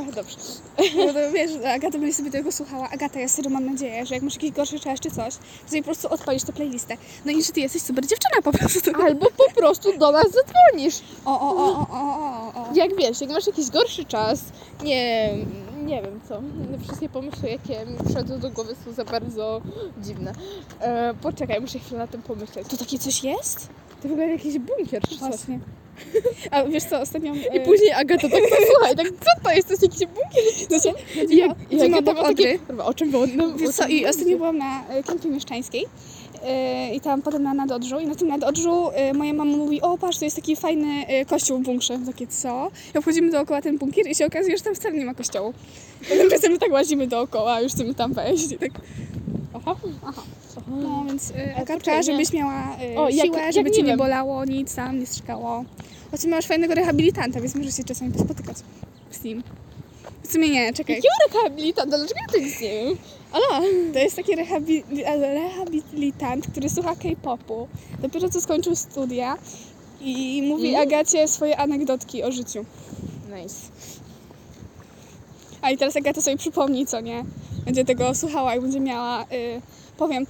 Ach, 0.00 0.14
dobrze. 0.14 0.36
No 1.06 1.12
to 1.12 1.32
wiesz, 1.32 1.50
Agata 1.66 1.98
będzie 1.98 2.14
sobie 2.14 2.30
tego 2.30 2.52
słuchała. 2.52 2.90
Agata, 2.90 3.20
ja 3.20 3.28
serio 3.28 3.50
mam 3.50 3.66
nadzieję, 3.66 4.06
że 4.06 4.14
jak 4.14 4.22
masz 4.22 4.34
jakiś 4.34 4.50
gorszy 4.50 4.80
czas 4.80 5.00
czy 5.00 5.10
coś, 5.10 5.36
to 5.36 5.68
sobie 5.68 5.82
po 5.82 5.84
prostu 5.84 6.08
odpalisz 6.08 6.42
tę 6.42 6.52
playlistę. 6.52 6.96
No 7.24 7.32
i 7.32 7.42
że 7.42 7.52
ty 7.52 7.60
jesteś 7.60 7.82
super 7.82 8.06
dziewczyna 8.06 8.42
po 8.44 8.52
prostu. 8.52 8.90
Albo 9.04 9.26
po 9.30 9.60
prostu 9.60 9.98
do 9.98 10.12
nas 10.12 10.24
zadzwonisz. 10.24 11.00
O, 11.24 11.40
o, 11.40 11.56
o, 11.56 11.78
o, 11.78 11.86
o, 11.90 12.52
o, 12.54 12.70
o. 12.70 12.74
Jak 12.74 12.96
wiesz, 12.96 13.20
jak 13.20 13.30
masz 13.30 13.46
jakiś 13.46 13.70
gorszy 13.70 14.04
czas, 14.04 14.40
nie, 14.82 15.30
nie 15.84 16.02
wiem 16.02 16.20
co, 16.28 16.42
wszystkie 16.84 17.08
pomysły 17.08 17.48
jakie 17.48 17.86
mi 17.86 17.98
przychodzą 18.04 18.40
do 18.40 18.50
głowy 18.50 18.74
są 18.84 18.92
za 18.92 19.04
bardzo 19.04 19.60
dziwne. 20.02 20.32
E, 20.80 21.14
poczekaj, 21.22 21.60
muszę 21.60 21.78
chwilę 21.78 21.98
na 21.98 22.06
tym 22.06 22.22
pomyśleć. 22.22 22.68
To 22.68 22.76
takie 22.76 22.98
coś 22.98 23.24
jest? 23.24 23.68
To 24.02 24.08
wygląda 24.08 24.24
jak 24.24 24.44
jakiś 24.44 24.58
bunkier 24.58 25.02
czy 25.02 25.18
coś. 25.18 25.18
Właśnie. 25.18 25.58
A 26.50 26.64
wiesz 26.64 26.84
co, 26.84 27.00
ostatnio... 27.00 27.32
I 27.34 27.60
później 27.60 27.92
Agata 27.92 28.28
tak, 28.28 28.40
słuchaj, 28.72 28.96
tak 28.96 29.06
co 29.06 29.44
to 29.44 29.50
jest, 29.50 29.68
to 29.68 29.72
jest 29.72 29.82
jakiś 29.82 29.98
bunkier 29.98 30.80
coś? 30.80 30.92
I 31.30 31.36
jak, 31.36 31.52
I 31.70 31.82
Agata 31.82 32.14
takie, 32.14 32.58
o 32.84 32.94
czym 32.94 33.10
było? 33.10 33.26
No, 33.36 33.52
Wiesz 33.52 33.70
co, 33.70 33.88
i 33.88 34.06
ostatnio 34.06 34.36
byłam 34.36 34.58
na 34.58 34.88
e, 34.88 35.02
kempie 35.02 35.28
mieszczańskiej 35.28 35.84
e, 35.84 35.88
i 36.94 37.00
tam 37.00 37.22
potem 37.22 37.42
na 37.42 37.54
nadodrzu 37.54 37.98
i 38.00 38.06
na 38.06 38.14
tym 38.14 38.28
nadodrzu 38.28 38.90
e, 38.92 39.12
moja 39.14 39.32
mama 39.32 39.56
mówi, 39.56 39.80
o 39.82 39.98
patrz, 39.98 40.18
to 40.18 40.24
jest 40.24 40.36
taki 40.36 40.56
fajny 40.56 41.06
e, 41.06 41.24
kościół 41.24 41.58
w 41.58 41.62
bunkrze. 41.62 41.98
Takie 42.06 42.26
co? 42.26 42.70
I 42.94 42.98
obchodzimy 42.98 43.30
dookoła 43.30 43.62
ten 43.62 43.78
bunkier 43.78 44.06
i 44.10 44.14
się 44.14 44.26
okazuje, 44.26 44.56
że 44.58 44.64
tam 44.64 44.74
wcale 44.74 44.94
nie 44.98 45.04
ma 45.04 45.14
kościołu. 45.14 45.54
I 46.02 46.30
tak 46.30 46.38
sobie 46.40 46.58
tak 46.58 46.72
łazimy 46.72 47.06
dookoła, 47.06 47.60
już 47.60 47.72
chcemy 47.72 47.94
tam 47.94 48.12
wejść 48.12 48.52
i 48.52 48.58
tak... 48.58 48.70
Aha. 49.54 49.74
Aha. 50.06 50.22
No 50.82 51.04
więc 51.06 51.32
Agatka, 51.56 51.96
nie. 51.96 52.02
żebyś 52.02 52.32
miała 52.32 52.76
O, 52.96 53.08
jak- 53.08 53.26
siłę, 53.26 53.38
jak 53.40 53.52
żeby 53.52 53.70
nie 53.70 53.76
cię 53.76 53.82
nie 53.82 53.88
wiem. 53.88 53.98
bolało, 53.98 54.44
nic 54.44 54.74
tam 54.74 55.00
nie 55.00 55.06
strzykało. 55.06 55.64
Choć 56.10 56.24
masz 56.24 56.46
fajnego 56.46 56.74
rehabilitanta, 56.74 57.40
więc 57.40 57.54
możesz 57.54 57.76
się 57.76 57.84
czasami 57.84 58.12
pospotykać 58.12 58.56
z 59.10 59.24
nim. 59.24 59.42
W 60.22 60.32
sumie 60.32 60.48
nie, 60.48 60.72
czekaj. 60.72 60.96
Jakiego 60.96 61.38
rehabilitanta? 61.42 61.98
Dlaczego 61.98 62.20
ja 62.20 62.26
to 62.32 62.38
nic 62.38 62.60
nie 62.60 62.70
wiem? 62.70 62.96
Ala, 63.32 63.60
To 63.92 63.98
jest 63.98 64.16
taki 64.16 64.36
rehabi- 64.36 64.82
rehabilitant, 65.20 66.46
który 66.46 66.68
słucha 66.70 66.94
K-popu. 66.96 67.68
Dopiero 68.02 68.28
co 68.28 68.40
skończył 68.40 68.76
studia 68.76 69.36
i 70.00 70.42
mówi 70.48 70.68
Mm. 70.68 70.82
Agacie 70.82 71.28
swoje 71.28 71.56
anegdotki 71.56 72.22
o 72.22 72.32
życiu. 72.32 72.64
nice. 73.42 73.56
A 75.62 75.70
i 75.70 75.76
teraz 75.78 75.96
Agata 75.96 76.20
sobie 76.20 76.36
przypomni, 76.36 76.86
co 76.86 77.00
nie? 77.00 77.24
Będzie 77.64 77.84
tego 77.84 78.14
słuchała 78.14 78.54
i 78.54 78.60
będzie 78.60 78.80
miała. 78.80 79.22
Y, 79.22 79.60
powiem, 79.96 80.26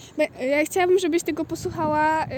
ja 0.50 0.64
chciałabym, 0.64 0.99
żebyś 0.99 1.23
tego 1.23 1.44
posłuchała. 1.44 2.25
Y, 2.25 2.28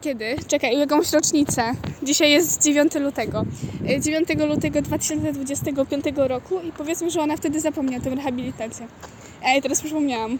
kiedy? 0.00 0.36
Czekaj, 0.46 0.78
jakąś 0.78 1.12
rocznicę. 1.12 1.62
Dzisiaj 2.02 2.30
jest 2.30 2.62
9 2.62 2.94
lutego. 2.94 3.44
Y, 3.90 4.00
9 4.00 4.28
lutego 4.48 4.82
2025 4.82 6.04
roku 6.16 6.60
i 6.60 6.72
powiedzmy, 6.72 7.10
że 7.10 7.20
ona 7.20 7.36
wtedy 7.36 7.60
zapomni 7.60 7.96
o 7.96 8.00
tym 8.00 8.14
rehabilitacie. 8.14 8.86
Ej, 9.44 9.62
teraz 9.62 9.80
przypomniałam. 9.80 10.38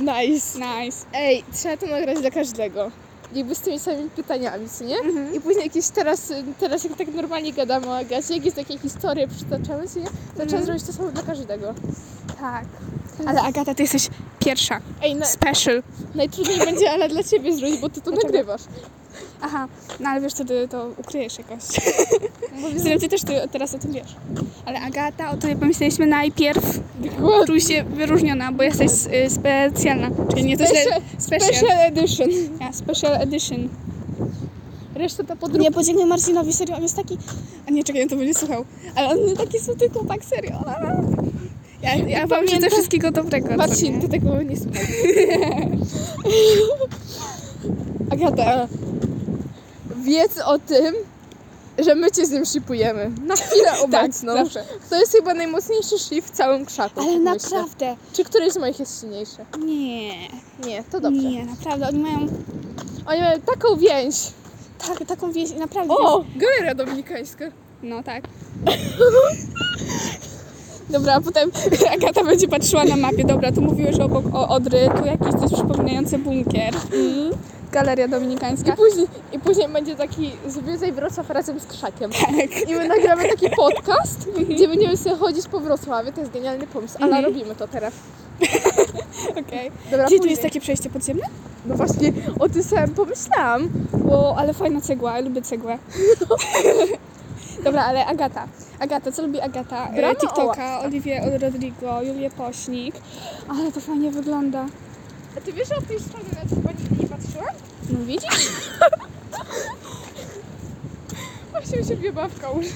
Nice. 0.00 0.58
Nice. 0.58 1.06
Ej, 1.14 1.44
trzeba 1.54 1.76
to 1.76 1.86
nagrać 1.86 2.20
dla 2.20 2.30
każdego. 2.30 2.90
Jakby 3.34 3.54
z 3.54 3.60
tymi 3.60 3.78
samymi 3.78 4.10
pytaniami, 4.10 4.68
co 4.68 4.84
nie? 4.84 4.96
Mhm. 4.98 5.34
I 5.34 5.40
później 5.40 5.64
jakieś 5.64 5.88
teraz, 5.88 6.32
teraz 6.60 6.84
jak 6.84 6.96
tak 6.96 7.08
normalnie 7.14 7.52
gadamy 7.52 7.86
o 7.86 7.96
Agacie, 7.96 8.34
jakieś 8.34 8.54
takie 8.54 8.78
historie 8.78 9.28
przytaczamy, 9.28 9.88
co 9.88 9.98
nie? 9.98 10.04
To 10.06 10.10
Mhm. 10.30 10.48
trzeba 10.48 10.62
zrobić 10.62 10.82
to 10.84 10.92
samo 10.92 11.08
dla 11.10 11.22
każdego. 11.22 11.74
Tak. 12.40 12.64
Ale 13.26 13.42
Agata, 13.42 13.74
ty 13.74 13.82
jesteś 13.82 14.08
pierwsza. 14.38 14.80
Ej, 15.02 15.14
na, 15.14 15.26
Special. 15.26 15.82
najtrudniej 16.14 16.58
będzie 16.58 16.90
ale 16.90 17.08
dla 17.08 17.22
Ciebie 17.22 17.56
zrobić, 17.56 17.80
bo 17.80 17.88
Ty 17.88 18.00
to 18.00 18.10
Dlaczego? 18.10 18.26
nagrywasz. 18.32 18.62
Aha, 19.40 19.68
no 20.00 20.08
ale 20.08 20.20
wiesz, 20.20 20.32
wtedy 20.32 20.68
to 20.68 20.88
ukryjesz 20.98 21.38
jakoś. 21.38 21.62
Zresztą 22.76 23.00
ty 23.00 23.08
też 23.08 23.22
ty, 23.22 23.32
teraz 23.52 23.74
o 23.74 23.78
tym 23.78 23.92
wiesz. 23.92 24.16
Ale 24.66 24.80
Agata, 24.80 25.30
o 25.30 25.36
tobie 25.36 25.56
pomyśleliśmy 25.56 26.06
najpierw. 26.06 26.80
Dokładnie. 26.98 27.46
Czuj 27.46 27.60
się 27.60 27.84
wyróżniona, 27.84 28.52
bo 28.52 28.62
jesteś 28.62 28.90
y, 29.26 29.30
specjalna. 29.30 30.10
Czyli 30.30 30.44
nie 30.44 30.56
to 30.58 30.66
źle. 30.66 30.80
Special, 31.18 31.54
Special. 31.54 31.78
edition. 31.80 32.28
Ja, 32.60 32.72
special 32.72 33.22
edition. 33.22 33.68
Reszta 34.94 35.24
to 35.24 35.36
podróbka. 35.36 35.62
Nie, 35.62 35.72
podziękuję 35.72 36.06
Marcinowi, 36.06 36.52
serio, 36.52 36.76
on 36.76 36.82
jest 36.82 36.96
taki... 36.96 37.18
A 37.68 37.70
nie, 37.70 37.84
czekaj, 37.84 38.02
on 38.02 38.08
to 38.08 38.16
będzie 38.16 38.34
słuchał. 38.34 38.64
Ale 38.94 39.08
on 39.08 39.18
jest 39.18 39.36
taki 39.36 39.58
słodki 39.58 39.88
chłopak, 39.88 40.24
serio. 40.24 40.64
Ja, 41.88 42.08
ja 42.08 42.26
wam 42.26 42.48
życzę 42.48 42.70
wszystkiego 42.70 43.10
dobrego. 43.10 43.56
Marcin? 43.56 44.00
Ty 44.00 44.08
tego 44.08 44.42
nie 44.42 44.56
słuchaj. 44.56 44.86
Agata, 48.12 48.68
wiedz 49.96 50.38
o 50.38 50.58
tym, 50.58 50.94
że 51.78 51.94
my 51.94 52.10
Cię 52.10 52.26
z 52.26 52.30
nim 52.30 52.44
shipujemy. 52.46 53.10
Na 53.26 53.36
chwilę 53.36 53.78
obecną. 53.84 54.34
Tak, 54.34 54.44
zawsze. 54.44 54.64
To 54.90 55.00
jest 55.00 55.12
chyba 55.12 55.34
najmocniejszy 55.34 55.98
ship 55.98 56.24
w 56.24 56.30
całym 56.30 56.66
krzaku. 56.66 57.00
Ale 57.00 57.18
myślę. 57.18 57.32
naprawdę. 57.62 57.96
Czy 58.12 58.24
któryś 58.24 58.52
z 58.52 58.56
moich 58.56 58.78
jest 58.80 59.00
silniejszy? 59.00 59.36
Nie. 59.58 60.28
Nie, 60.66 60.84
to 60.92 61.00
dobrze. 61.00 61.20
Nie, 61.22 61.44
naprawdę. 61.44 61.88
Oni 61.88 61.98
mają 61.98 62.18
Oni 63.06 63.20
mają 63.20 63.40
taką 63.40 63.76
więź. 63.76 64.16
tak, 64.88 65.08
taką 65.08 65.32
wieś, 65.32 65.50
naprawdę. 65.54 65.94
O, 65.94 66.24
galeria 66.36 66.74
dominikańska. 66.74 67.44
No 67.82 68.02
tak. 68.02 68.24
Dobra, 70.90 71.14
a 71.14 71.20
potem 71.20 71.50
Agata 71.94 72.24
będzie 72.24 72.48
patrzyła 72.48 72.84
na 72.84 72.96
mapie. 72.96 73.24
Dobra, 73.24 73.52
tu 73.52 73.60
mówiłeś 73.62 74.00
obok 74.00 74.24
o 74.34 74.48
Odry, 74.48 74.90
tu 74.98 75.06
jakiś 75.06 75.40
coś 75.40 75.52
przypominający 75.52 76.18
bunkier. 76.18 76.74
Galeria 77.72 78.06
I 78.06 78.10
Dominikańska. 78.10 78.76
później, 78.76 79.06
I 79.32 79.38
później 79.38 79.68
będzie 79.68 79.96
taki 79.96 80.32
Zwiedzaj 80.46 80.92
Wrocław 80.92 81.30
razem 81.30 81.60
z 81.60 81.66
krzakiem. 81.66 82.10
Tak. 82.10 82.68
I 82.70 82.74
my 82.74 82.88
nagramy 82.88 83.28
taki 83.28 83.50
podcast, 83.62 84.28
gdzie 84.48 84.68
będziemy 84.68 84.96
sobie 84.96 85.16
chodzić 85.16 85.46
po 85.48 85.60
Wrocławiu. 85.60 86.12
To 86.12 86.20
jest 86.20 86.32
genialny 86.32 86.66
pomysł, 86.66 86.96
ale 87.00 87.06
Mhm. 87.16 87.24
robimy 87.24 87.54
to 87.54 87.68
teraz. 87.68 87.94
Okej. 89.46 89.70
Dobra, 89.90 90.06
Gdzie 90.06 90.16
tu 90.16 90.20
później. 90.20 90.30
jest 90.30 90.42
takie 90.42 90.60
przejście 90.60 90.90
podziemne? 90.90 91.24
No 91.66 91.74
właśnie, 91.74 92.12
o 92.40 92.48
tym 92.48 92.62
samym 92.62 92.90
pomyślałam. 92.90 93.68
O, 94.10 94.36
ale 94.36 94.54
fajna 94.54 94.80
cegła, 94.80 95.16
ja 95.16 95.20
lubię 95.24 95.42
cegłę. 95.42 95.78
Dobra, 97.64 97.84
ale 97.84 98.06
Agata. 98.06 98.48
Agata, 98.78 99.12
co 99.12 99.22
lubi 99.22 99.40
Agata? 99.40 99.88
E, 99.88 99.96
Brama 99.96 100.14
TikToka, 100.14 100.80
Oliwię 100.80 101.38
Rodrigo, 101.38 102.02
Julię 102.02 102.30
Pośnik. 102.30 102.94
Ale 103.48 103.72
to 103.72 103.80
fajnie 103.80 104.10
wygląda. 104.10 104.66
A 105.36 105.40
ty 105.40 105.52
wiesz, 105.52 105.68
o 105.72 105.82
tej 105.82 106.00
stronie 106.00 106.28
na 106.32 106.56
chyba 106.56 106.70
nigdy 106.72 107.02
nie 107.02 107.08
patrzyłam? 107.08 107.54
No 107.90 107.98
widzisz? 108.06 108.48
Właśnie 111.52 111.84
siebie 111.84 112.12
babka 112.12 112.50
już. 112.56 112.66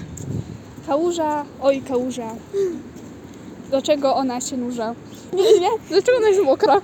Kałuża, 0.87 1.45
oj 1.61 1.83
kałuża. 1.83 2.35
Dlaczego 3.71 4.17
ona 4.17 4.41
się 4.41 4.57
nurza? 4.57 4.95
Nie, 5.33 5.61
nie, 5.61 5.69
Dlaczego 5.89 6.19
ona 6.19 6.29
jest 6.29 6.43
mokra? 6.43 6.81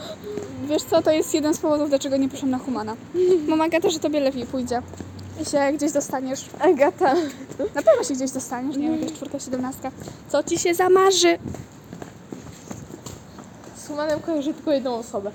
Wiesz 0.69 0.83
co, 0.83 1.03
to 1.03 1.11
jest 1.11 1.35
jeden 1.35 1.55
z 1.55 1.59
powodów, 1.59 1.89
dlaczego 1.89 2.17
nie 2.17 2.29
poszłam 2.29 2.51
na 2.51 2.59
Humana. 2.59 2.97
Mama 3.49 3.65
Agata, 3.65 3.91
że 3.91 3.99
tobie 3.99 4.21
lepiej 4.21 4.47
pójdzie. 4.47 4.83
I 5.43 5.45
się 5.45 5.73
gdzieś 5.77 5.93
dostaniesz. 5.93 6.45
Agata. 6.61 7.15
Na 7.75 7.83
pewno 7.83 8.05
się 8.05 8.15
gdzieś 8.15 8.31
dostaniesz, 8.31 8.77
nie 8.77 8.91
wiem, 8.91 9.01
jakaś 9.01 9.17
czwórka, 9.17 9.39
siedemnastka. 9.39 9.91
Co 10.29 10.43
ci 10.43 10.59
się 10.59 10.75
zamarzy? 10.75 11.39
Z 13.77 13.87
Humanem 13.87 14.21
kojarzę 14.21 14.55
tylko 14.55 14.73
jedną 14.73 14.95
osobę. 14.95 15.31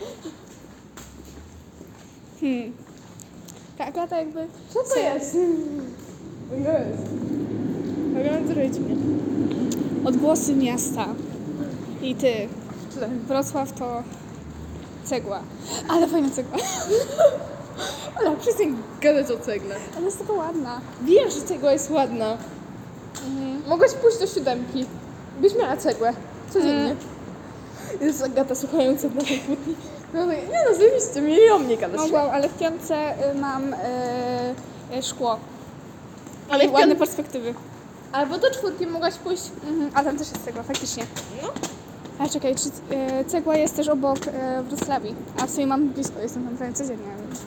Hmm. 2.42 2.74
Ta 3.78 3.86
Agata 3.86 4.18
jakby... 4.18 4.48
Co 4.70 4.80
to 4.84 5.00
jest? 5.00 5.38
Zrobić 8.48 8.80
mnie. 8.80 8.96
Odgłosy 10.06 10.56
miasta. 10.56 11.06
I 12.02 12.16
ty. 12.16 12.34
Wrocław 13.28 13.72
to 13.72 14.04
cegła. 15.04 15.42
Ale 15.90 16.08
fajna 16.08 16.30
cegła. 16.30 16.58
Ale 18.16 18.38
przestań 18.38 18.78
gadać 19.02 19.32
o 19.32 19.38
cegle. 19.38 19.76
Ale 19.96 20.06
jest 20.06 20.20
taka 20.20 20.34
ładna. 20.34 20.82
Wiem, 21.02 21.30
że 21.30 21.42
cegła 21.42 21.72
jest 21.72 21.92
ładna. 21.92 22.38
Mogłaś 23.68 23.92
pójść 23.94 24.20
do 24.20 24.28
siódemki. 24.28 24.86
Byś 25.42 25.56
miała 25.56 25.78
cegłę. 25.78 26.14
Codziennie. 26.54 26.84
Mm. 26.84 26.98
Jest 28.02 28.24
Agata 28.24 28.56
słuchająca 28.56 29.08
naszej 29.16 29.40
kłótni. 29.40 29.76
No, 30.14 30.28
tak, 30.28 30.38
nie 30.38 30.64
no, 30.70 30.76
zajebiście, 30.76 31.22
mieli 31.22 31.50
o 31.50 31.60
mnie 31.60 31.78
gadać. 31.78 32.00
Mogłam, 32.00 32.30
ale 32.30 32.50
w 32.50 32.58
piątce 32.58 32.96
y, 33.32 33.36
mam 33.36 33.74
y, 33.74 33.78
y, 34.98 35.04
szkło. 35.04 35.40
Ale 36.50 36.66
I 36.66 36.70
w 36.70 36.74
ładne 36.74 36.96
perspektywy. 36.96 37.54
Albo 38.12 38.38
do 38.38 38.52
czwórki 38.52 38.88
mogłaś 38.88 39.16
pójść. 39.16 39.44
Mhm, 39.70 39.92
a 39.94 40.04
tam 40.04 40.18
też 40.18 40.30
jest 40.30 40.46
cegła, 40.46 40.64
faktycznie. 40.64 41.04
No. 41.42 41.50
A 42.20 42.30
czekaj, 42.30 42.56
czy 42.56 42.96
e, 42.96 43.26
cegła 43.26 43.56
jest 43.56 43.76
też 43.76 43.88
obok 43.88 44.20
Wrocławii? 44.70 45.16
A 45.42 45.48
w 45.48 45.52
sumie 45.52 45.68
mam 45.68 45.90
blisko, 45.90 46.20
jestem 46.20 46.44
tam 46.44 46.58
prawie 46.58 46.74
codziennie. 46.74 47.08
Więc. 47.28 47.40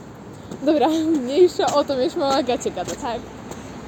Dobra, 0.62 0.88
mniejsza 1.22 1.66
o 1.74 1.84
to, 1.84 1.96
mieliśmy 1.96 2.24
o 2.24 2.34
Agacie 2.34 2.70
gadać. 2.70 2.94
Tak. 3.02 3.20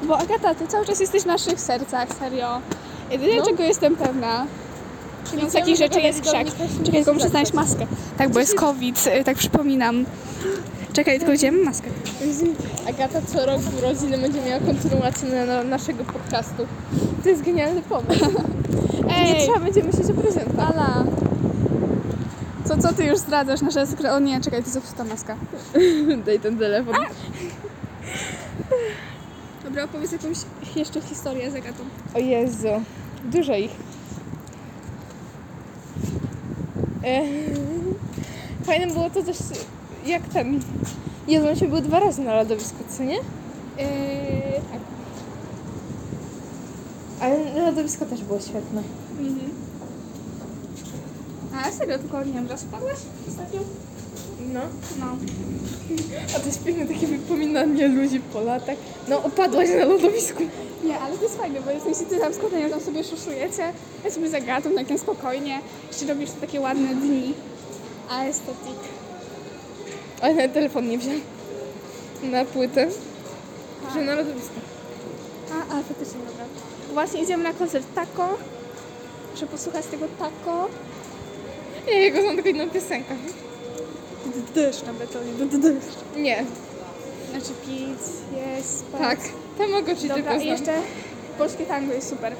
Bo 0.02 0.18
Agata, 0.18 0.54
ty 0.54 0.66
cały 0.66 0.86
czas 0.86 1.00
jesteś 1.00 1.22
w 1.22 1.26
naszych 1.26 1.60
sercach, 1.60 2.08
serio. 2.20 2.60
Jedyne 3.10 3.36
No. 3.36 3.44
czego 3.44 3.62
jestem 3.62 3.96
pewna, 3.96 4.46
Więc 5.24 5.34
Idziemy 5.34 5.52
takich 5.52 5.78
do 5.78 5.84
rzeczy 5.84 6.00
jest 6.00 6.20
krzak. 6.20 6.46
Czekaj, 6.84 6.92
tylko 6.92 7.14
muszę 7.14 7.28
znaleźć 7.28 7.52
maskę. 7.52 7.86
Tak, 8.18 8.30
bo 8.30 8.40
jest 8.40 8.54
COVID, 8.54 9.06
y, 9.20 9.24
tak 9.24 9.36
przypominam. 9.36 10.04
Czekaj, 10.92 11.18
tylko 11.18 11.32
idziemy 11.32 11.64
maskę. 11.64 11.86
Agata 12.88 13.20
co 13.26 13.46
rok 13.46 13.60
w 13.60 13.78
urodziny 13.78 14.18
będzie 14.18 14.40
miała 14.42 14.60
kontynuację 14.60 15.28
na, 15.28 15.46
na 15.46 15.64
naszego 15.64 16.04
podcastu. 16.04 16.66
To 17.22 17.28
jest 17.28 17.42
genialny 17.42 17.82
pomysł. 17.82 18.24
Nie 19.26 19.40
trzeba 19.40 19.60
będzie 19.60 19.82
myśleć 19.84 20.10
o 20.10 20.22
prezentach. 20.22 20.70
Ala. 20.70 21.04
Co, 22.68 22.78
co 22.78 22.92
ty 22.92 23.04
już 23.04 23.18
zdradzasz 23.18 23.60
nasze 23.60 23.86
sekre... 23.86 24.12
O 24.12 24.18
nie, 24.18 24.40
czekaj, 24.40 24.62
to 24.64 24.70
zepsuta 24.70 25.04
maska. 25.04 25.36
Daj 26.26 26.40
ten 26.40 26.58
telefon. 26.58 26.94
Dobra, 29.64 29.84
opowiedz 29.84 30.12
jakąś 30.12 30.38
jeszcze 30.76 31.00
historię 31.00 31.50
z 31.50 31.54
Agatą. 31.54 31.82
O 32.14 32.18
Jezu, 32.18 32.68
dużo 33.24 33.56
ich. 33.56 33.70
E, 37.04 37.22
fajne 38.64 38.86
było 38.86 39.10
to 39.10 39.22
też, 39.22 39.36
jak 40.06 40.22
ten... 40.22 40.60
Jezu, 41.28 41.48
on 41.48 41.56
się 41.56 41.68
był 41.68 41.80
dwa 41.80 42.00
razy 42.00 42.22
na 42.22 42.34
lodowisku, 42.34 42.84
co 42.88 43.04
nie? 43.04 43.14
Yy, 43.14 43.22
tak. 44.72 44.80
Ale 47.20 47.64
lodowisko 47.64 48.06
też 48.06 48.24
było 48.24 48.40
świetne. 48.40 48.82
Mhm. 49.20 49.67
A 51.64 51.70
serio, 51.70 51.98
tylko 51.98 52.24
nie 52.24 52.32
wiem, 52.32 52.48
raz 52.48 52.62
wpadłaś 52.62 52.98
ostatnio? 53.28 53.60
No. 54.52 54.60
No. 55.00 55.16
A 56.36 56.38
to 56.40 56.46
jest 56.46 56.64
piękne 56.64 56.86
takie 56.86 57.06
wypominanie 57.06 57.88
ludzi 57.88 58.20
po 58.20 58.40
latach. 58.40 58.76
No, 59.08 59.18
upadłaś 59.18 59.68
na 59.78 59.84
lodowisku. 59.84 60.42
Nie, 60.84 60.98
ale 61.00 61.16
to 61.16 61.22
jest 61.22 61.36
fajne, 61.36 61.60
bo 61.60 61.70
jesteście 61.70 62.04
ty 62.04 62.18
tam 62.18 62.34
z 62.34 62.38
kotem, 62.38 62.70
tam 62.70 62.80
sobie 62.80 63.04
szuszujecie, 63.04 63.72
ja 64.04 64.10
sobie 64.10 64.28
zagadam 64.30 64.74
tak 64.74 64.90
na 64.90 64.98
spokojnie, 64.98 65.60
jeszcze 65.88 66.06
robisz 66.06 66.30
te 66.30 66.40
takie 66.40 66.60
ładne 66.60 66.94
dni. 66.94 67.34
A 68.10 68.24
estetyk. 68.24 68.78
Ale 70.20 70.34
na 70.34 70.54
telefon 70.54 70.88
nie 70.88 70.98
wziął. 70.98 71.14
Na 72.22 72.44
płytę. 72.44 72.88
Że 73.94 74.00
na 74.00 74.14
lodowisko. 74.14 74.54
A, 75.52 75.74
ale 75.74 75.84
faktycznie 75.84 76.20
dobra. 76.28 76.44
Właśnie 76.92 77.22
idziemy 77.22 77.44
na 77.44 77.52
koncert 77.52 77.86
Taco, 77.94 78.28
żeby 79.36 79.52
posłuchać 79.52 79.86
tego 79.86 80.06
Taco. 80.18 80.68
Ja 81.92 81.98
jego 81.98 82.22
znam 82.22 82.34
tylko 82.34 82.48
jedną 82.48 82.70
piosenkę. 82.70 83.14
Deszcz 84.54 84.82
na 84.86 84.92
betonie, 84.92 85.32
deszcz. 85.58 85.98
Nie. 86.16 86.44
Znaczy 87.30 87.52
pić, 87.66 88.00
jest, 88.36 88.78
spać. 88.78 89.00
Tak. 89.00 89.18
Tam 89.58 89.70
mogę 89.70 89.96
ci 89.96 90.08
Dobra, 90.08 90.22
tylko 90.22 90.36
i 90.36 90.40
znam. 90.40 90.52
jeszcze 90.52 90.72
polskie 91.38 91.66
tango 91.66 91.94
jest 91.94 92.08
super. 92.08 92.32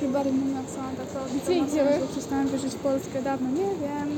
Chyba 0.00 0.22
rymując 0.22 0.68
to, 0.74 1.18
to 1.18 1.26
Gdzie 1.44 1.58
idziemy? 1.58 1.98
Bo 2.00 2.06
przestałam 2.06 2.48
wierzyć 2.48 2.72
w 2.72 2.76
Polskę 2.76 3.22
dawno, 3.22 3.50
nie 3.50 3.56
wiem. 3.80 4.16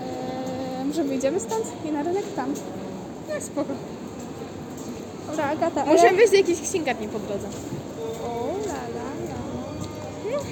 Eee, 0.00 0.84
może 0.84 1.04
wyjdziemy 1.04 1.40
stąd 1.40 1.64
i 1.88 1.92
na 1.92 2.02
rynek 2.02 2.24
tam. 2.36 2.54
No 3.28 3.40
spoko. 3.40 3.70
Dobra, 5.26 5.44
Agata. 5.44 5.86
Możemy 5.86 6.16
wejść 6.16 6.30
do 6.30 6.36
jakiejś 6.38 6.60
księgarni 6.60 7.08
po 7.08 7.18
drodze. 7.18 7.48
O, 8.24 8.54
la, 8.66 8.72
la, 8.72 9.08
la. 9.28 10.42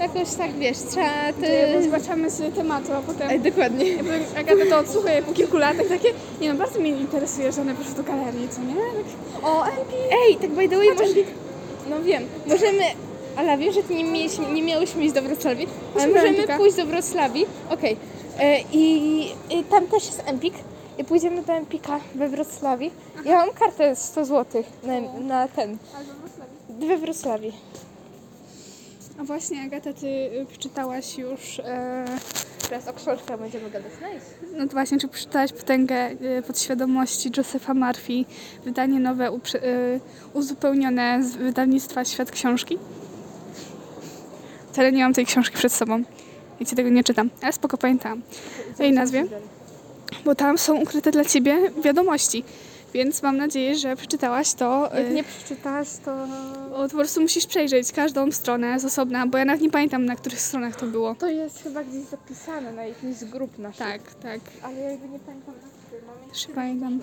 Jakoś 0.00 0.34
tak, 0.34 0.52
wiesz, 0.52 0.78
trzeba... 0.78 1.32
Ty... 1.40 1.82
Zobaczymy 1.82 2.30
z 2.30 2.54
tematu, 2.54 2.92
a 2.92 3.00
potem... 3.00 3.30
Ej, 3.30 3.40
dokładnie. 3.40 3.92
Ja 3.92 4.02
Agata 4.40 4.66
to 4.70 4.78
odsłuchuje 4.78 5.22
po 5.22 5.32
kilku 5.32 5.56
latach, 5.56 5.86
takie... 5.86 6.08
Nie 6.40 6.52
no, 6.52 6.58
bardzo 6.58 6.80
mnie 6.80 6.90
interesuje, 6.90 7.52
że 7.52 7.60
one 7.60 7.74
poszły 7.74 7.94
do 7.94 8.02
galerii, 8.02 8.48
co 8.48 8.60
nie? 8.60 8.74
Tak, 8.74 9.44
o, 9.44 9.64
MP! 9.64 9.92
Ej, 10.26 10.36
tak 10.36 10.50
by 10.50 10.68
the 10.68 10.76
way, 10.76 10.88
może... 10.88 11.14
No 11.90 12.02
wiem, 12.02 12.22
możemy... 12.46 12.82
Ale 13.36 13.58
wiem, 13.58 13.72
że 13.72 13.82
ty 13.82 13.94
nie, 13.94 14.04
mieliśmy, 14.04 14.52
nie 14.52 14.62
miałyśmy 14.62 15.04
iść 15.04 15.14
do 15.14 15.22
Wrocławii, 15.22 15.68
ale 15.94 16.08
możemy 16.08 16.28
Empika. 16.28 16.56
pójść 16.56 16.76
do 16.76 16.86
Wrocławii. 16.86 17.46
Okej. 17.70 17.96
E, 18.38 18.60
I, 18.72 19.22
I 19.50 19.64
tam 19.70 19.86
też 19.86 20.06
jest 20.06 20.22
Empik. 20.26 20.54
I 20.98 21.04
pójdziemy 21.04 21.42
do 21.42 21.52
Empika 21.52 22.00
we 22.14 22.28
Wrocławii. 22.28 22.90
Ja 23.24 23.36
mam 23.36 23.50
kartę 23.50 23.96
100 23.96 24.24
zł 24.24 24.64
na, 24.82 25.00
na 25.20 25.48
ten. 25.48 25.78
Albo 25.96 26.12
Wrocławiu. 26.12 26.86
We 26.88 26.96
Wrocławii. 26.96 27.52
A 29.18 29.24
właśnie, 29.24 29.62
Agata, 29.62 29.92
ty 29.92 30.06
y, 30.06 30.46
przeczytałaś 30.48 31.18
już... 31.18 31.58
E... 31.58 32.04
Teraz 32.68 32.88
o 32.88 32.92
książkach 32.92 33.40
będziemy 33.40 33.70
gadać. 33.70 33.92
Nice. 33.92 34.26
No 34.58 34.66
to 34.66 34.72
właśnie, 34.72 34.98
czy 34.98 35.08
przeczytałaś 35.08 35.52
Potęgę 35.52 36.10
y, 36.10 36.42
Podświadomości 36.46 37.30
Josepha 37.36 37.74
Murphy, 37.74 38.24
wydanie 38.64 39.00
nowe, 39.00 39.30
y, 39.30 40.00
uzupełnione 40.32 41.24
z 41.24 41.36
wydawnictwa 41.36 42.04
Świat 42.04 42.30
Książki? 42.30 42.78
Wcale 44.72 44.92
nie 44.92 45.02
mam 45.02 45.14
tej 45.14 45.26
książki 45.26 45.56
przed 45.56 45.72
sobą, 45.72 46.02
więc 46.60 46.70
ja 46.70 46.76
tego 46.76 46.88
nie 46.88 47.04
czytam, 47.04 47.30
ale 47.42 47.52
spoko 47.52 47.78
pamiętałam. 47.78 48.22
W 48.76 48.80
jej 48.80 48.92
nazwie, 48.92 49.24
bo 50.24 50.34
tam 50.34 50.58
są 50.58 50.80
ukryte 50.80 51.10
dla 51.10 51.24
Ciebie 51.24 51.70
wiadomości, 51.84 52.44
więc 52.94 53.22
mam 53.22 53.36
nadzieję, 53.36 53.74
że 53.74 53.96
przeczytałaś 53.96 54.54
to. 54.54 54.90
Jak 54.94 55.06
y, 55.06 55.14
nie 55.14 55.24
przeczytasz, 55.24 55.88
to... 56.04 56.26
bo 56.70 56.88
po 56.88 56.96
prostu 56.96 57.20
musisz 57.20 57.46
przejrzeć 57.46 57.92
każdą 57.92 58.32
stronę 58.32 58.80
z 58.80 58.84
osobna, 58.84 59.26
bo 59.26 59.38
ja 59.38 59.44
nawet 59.44 59.62
nie 59.62 59.70
pamiętam, 59.70 60.04
na 60.04 60.16
których 60.16 60.40
stronach 60.40 60.76
to 60.76 60.86
było. 60.86 61.14
To 61.14 61.28
jest 61.28 61.62
chyba 61.62 61.84
gdzieś 61.84 62.02
zapisane 62.02 62.72
na 62.72 62.84
jakiejś 62.84 63.16
z 63.16 63.24
grup 63.24 63.58
naszych. 63.58 63.86
Tak, 63.86 64.14
tak. 64.14 64.40
Ale 64.62 64.80
ja 64.80 64.90
jakby 64.90 65.08
nie 65.08 65.18
pamiętam 65.18 65.54
na 65.54 65.68
którym 65.86 66.06
mamy. 66.06 66.32
Też 66.32 66.46
pamiętam. 66.54 67.00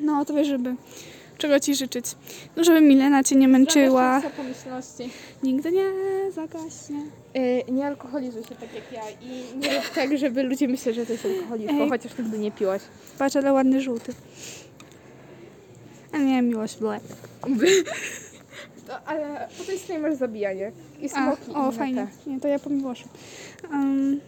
No, 0.00 0.24
to 0.24 0.34
wiesz, 0.34 0.48
żeby... 0.48 0.74
Czego 1.40 1.60
Ci 1.60 1.74
życzyć? 1.74 2.04
No, 2.56 2.64
żeby 2.64 2.80
Milena 2.80 3.24
Cię 3.24 3.36
nie 3.36 3.48
męczyła. 3.48 4.20
Zagaś 4.20 4.36
pomyślności. 4.36 5.10
Nigdy 5.42 5.72
nie 5.72 5.84
zagaśnie. 6.32 6.96
Yy, 7.34 7.64
nie 7.72 7.86
alkoholizuj 7.86 8.42
się 8.42 8.54
tak 8.54 8.74
jak 8.74 8.92
ja 8.92 9.02
i 9.10 9.58
nie 9.58 9.76
rób 9.76 9.88
tak, 9.94 10.18
żeby 10.18 10.42
ludzie 10.42 10.68
myśleli, 10.68 10.98
że 11.00 11.06
to 11.06 11.12
jest 11.12 11.24
alkoholiczką, 11.24 11.82
Ej. 11.82 11.88
chociaż 11.88 12.18
nigdy 12.18 12.38
nie 12.38 12.52
piłaś. 12.52 12.82
Patrz, 13.18 13.36
ale 13.36 13.52
ładny 13.52 13.80
żółty. 13.80 14.14
A 16.12 16.18
nie, 16.18 16.42
miłość, 16.42 16.76
ble. 16.76 17.00
To, 18.86 19.00
ale 19.06 19.48
po 19.58 19.64
tej 19.64 19.78
stronie 19.78 20.00
masz 20.00 20.14
zabijanie 20.14 20.72
i 21.00 21.06
A, 21.06 21.08
smoki. 21.08 21.54
o, 21.54 21.62
inne 21.62 21.72
fajnie. 21.72 22.06
Nie, 22.26 22.40
to 22.40 22.48
ja 22.48 22.58
po 22.58 22.70
miłoszu. 22.70 23.08
Um, 23.72 24.20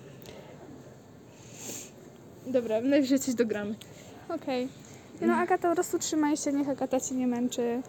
te. 2.44 2.53
Dobra, 2.53 2.81
najwyżej 2.81 3.18
coś 3.18 3.35
dogramy. 3.35 3.75
Okej. 4.29 4.68
No, 5.26 5.35
Agata, 5.35 5.68
po 5.68 5.74
prostu 5.74 5.98
trzymaj 5.98 6.37
się, 6.37 6.52
niech 6.52 6.68
Agata 6.68 7.00
Cię 7.00 7.14
nie 7.14 7.26
męczy. 7.26 7.82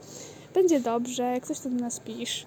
Będzie 0.54 0.80
dobrze, 0.80 1.24
jak 1.24 1.46
coś 1.48 1.60
to 1.60 1.70
do 1.70 1.76
nas 1.82 2.00
pisz. 2.00 2.46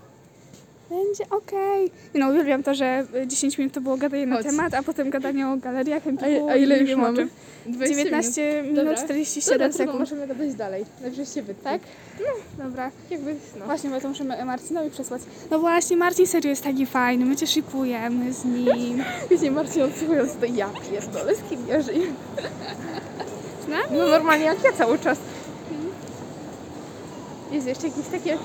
Będzie 0.91 1.25
okej. 1.31 1.91
No 2.15 2.29
uwielbiam 2.29 2.63
to, 2.63 2.75
że 2.75 3.07
y, 3.23 3.27
10 3.27 3.59
minut 3.59 3.73
to 3.75 3.81
było 3.81 3.97
gadanie 3.97 4.27
na 4.27 4.37
Chodź. 4.37 4.47
temat, 4.47 4.75
a 4.75 4.83
potem 4.83 5.11
gadanie 5.11 5.49
o 5.49 5.57
galeriach, 5.57 6.07
Empiku 6.07 6.49
A, 6.49 6.53
a 6.53 6.57
ile 6.57 6.79
już 6.79 6.95
mamy? 6.97 7.17
czym. 7.19 7.29
20 7.67 7.97
19 7.97 8.63
minut, 8.63 8.77
Dobra. 8.77 8.95
47 8.95 9.59
Dobra, 9.59 9.73
sekund. 9.79 9.99
możemy 9.99 10.27
gadać 10.27 10.55
dalej. 10.55 10.85
Najwyżej 11.01 11.27
się 11.27 11.43
wytnie. 11.43 11.65
Tak? 11.65 11.81
Dobra. 12.59 12.91
Jakby, 13.11 13.35
no. 13.59 13.65
Właśnie, 13.65 13.91
bo 13.91 14.01
to 14.01 14.09
musimy 14.09 14.45
Marcinowi 14.45 14.91
przesłać. 14.91 15.23
No 15.51 15.59
właśnie, 15.59 15.97
Marcin 15.97 16.27
serio 16.27 16.51
jest 16.51 16.63
taki 16.65 16.87
fajny, 16.87 17.25
my 17.25 17.37
cię 17.37 17.47
szykujemy 17.47 18.33
z 18.33 18.45
nim. 18.45 19.05
Wiecie, 19.31 19.51
Marcin 19.51 19.83
odsłuchując 19.83 20.37
to 20.37 20.47
ja 20.47 20.71
pierdolę, 20.91 21.35
z 21.35 21.43
kim 21.51 21.59
ja 21.69 21.83
żyję? 21.83 22.07
Z 23.67 23.69
nami? 23.69 23.85
No 23.99 24.09
normalnie 24.09 24.45
jak 24.45 24.65
ja 24.65 24.73
cały 24.73 24.99
czas. 24.99 25.19
Jest 27.53 27.67
jeszcze 27.67 27.87
jakieś 27.89 28.07
takie... 28.07 28.39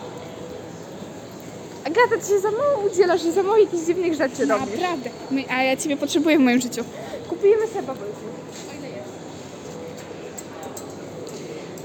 Agata, 1.83 2.21
ty 2.21 2.27
się 2.27 2.39
za 2.39 2.51
mało 2.51 2.87
udzielasz, 2.91 3.21
że 3.21 3.31
za 3.31 3.43
mało 3.43 3.57
jakichś 3.57 3.83
dziwnych 3.83 4.13
rzeczy 4.13 4.45
robisz. 4.45 4.81
Naprawdę. 4.81 5.09
My, 5.31 5.43
a 5.49 5.63
ja 5.63 5.77
ciebie 5.77 5.97
potrzebuję 5.97 6.37
w 6.37 6.41
moim 6.41 6.61
życiu. 6.61 6.83
Kupujemy 7.29 7.67
sobie 7.67 7.83
tea. 7.83 7.93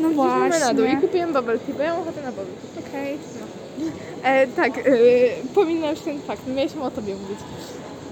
No 0.01 0.11
Idziemy 0.11 0.61
na 0.61 0.75
dół 0.75 0.85
i 0.85 0.89
właśnie. 0.89 1.09
kupiłem 1.09 1.33
bubble 1.33 1.59
tea, 1.59 1.75
bo 1.77 1.83
ja 1.83 1.93
mam 1.93 2.03
ochotę 2.03 2.23
na 2.23 2.33
tea. 2.33 2.45
Okej. 2.89 3.19
E, 4.23 4.47
tak, 4.47 4.79
e, 4.79 4.83
pominąłem 5.55 5.95
już 5.95 6.05
ten 6.05 6.23
fakt, 6.23 6.47
mieliśmy 6.47 6.83
o 6.83 6.91
tobie 6.91 7.15
mówić. 7.15 7.39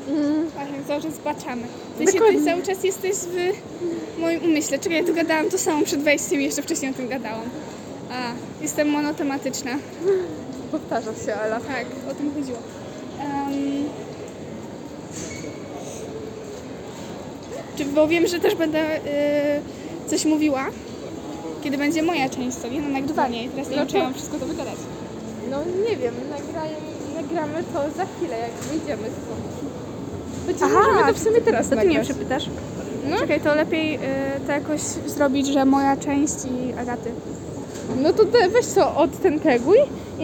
Mm, 0.09 0.49
Właśnie, 0.51 0.75
cały 0.89 1.03
czas 1.03 1.15
zbaczamy. 1.15 1.63
Ty, 1.99 2.05
się, 2.07 2.13
ty 2.19 2.45
cały 2.45 2.63
czas 2.63 2.85
jesteś 2.85 3.15
w 3.15 3.37
moim 4.21 4.43
umyśle. 4.45 4.79
Czekaj, 4.79 4.99
ja 4.99 5.05
tu 5.05 5.15
gadałam 5.15 5.51
to 5.51 5.59
samo 5.59 5.85
przed 5.85 6.03
wejściem 6.03 6.41
i 6.41 6.45
jeszcze 6.45 6.63
wcześniej 6.63 6.91
o 6.91 6.95
tym 6.95 7.09
gadałam. 7.09 7.43
A, 8.13 8.33
jestem 8.63 8.89
monotematyczna. 8.89 9.71
powtarza 10.73 11.11
się, 11.27 11.33
Ela. 11.35 11.61
Tak, 11.61 11.87
o 12.11 12.15
tym 12.15 12.35
chodziło. 12.35 12.59
Em, 13.21 13.85
czy, 17.77 17.85
bo 17.85 18.09
wiem, 18.09 18.27
że 18.27 18.41
też 18.41 18.55
będę 18.55 18.97
y, 18.97 19.01
coś 20.07 20.25
mówiła, 20.25 20.67
kiedy 21.63 21.79
będzie 21.79 22.03
moja 22.03 22.29
część, 22.29 22.57
co 22.57 22.69
nie? 22.69 22.81
No 22.81 22.89
nagrywanie 22.89 23.45
i 23.45 23.49
teraz 23.49 23.69
nie 23.71 23.77
No 23.77 23.83
wiem, 23.83 23.89
czy 23.89 23.97
ja 23.97 24.01
to- 24.03 24.05
mam 24.07 24.15
wszystko 24.15 24.39
to 24.39 24.47
wygadać. 24.47 24.75
No 25.51 25.59
nie 25.91 25.97
wiem, 25.97 26.15
nagrają, 26.31 26.77
nagramy 27.17 27.65
to 27.73 27.97
za 27.97 28.07
chwilę, 28.07 28.39
jak 28.39 28.51
wyjdziemy 28.51 29.03
stąd. 29.03 29.74
Będzie 30.47 30.65
Aha, 30.65 30.75
możemy 30.87 31.13
to 31.13 31.19
w 31.19 31.23
sumie 31.23 31.41
teraz 31.41 31.69
To 31.69 31.77
ty 31.77 31.77
mnie 31.77 31.87
nagrać. 31.99 32.07
przepytasz? 32.09 32.51
No. 33.11 33.19
Czekaj, 33.19 33.41
to 33.41 33.55
lepiej 33.55 33.95
y, 33.97 34.01
to 34.47 34.53
jakoś 34.53 34.81
zrobić, 35.07 35.47
że 35.47 35.65
moja 35.65 35.97
część 35.97 36.35
i 36.45 36.73
Agaty. 36.81 37.11
No 38.03 38.13
to 38.13 38.25
te, 38.25 38.49
weź 38.49 38.67
to 38.67 38.97
od 38.97 39.19
ten 39.23 39.41
teguj 39.41 39.79
i 40.21 40.23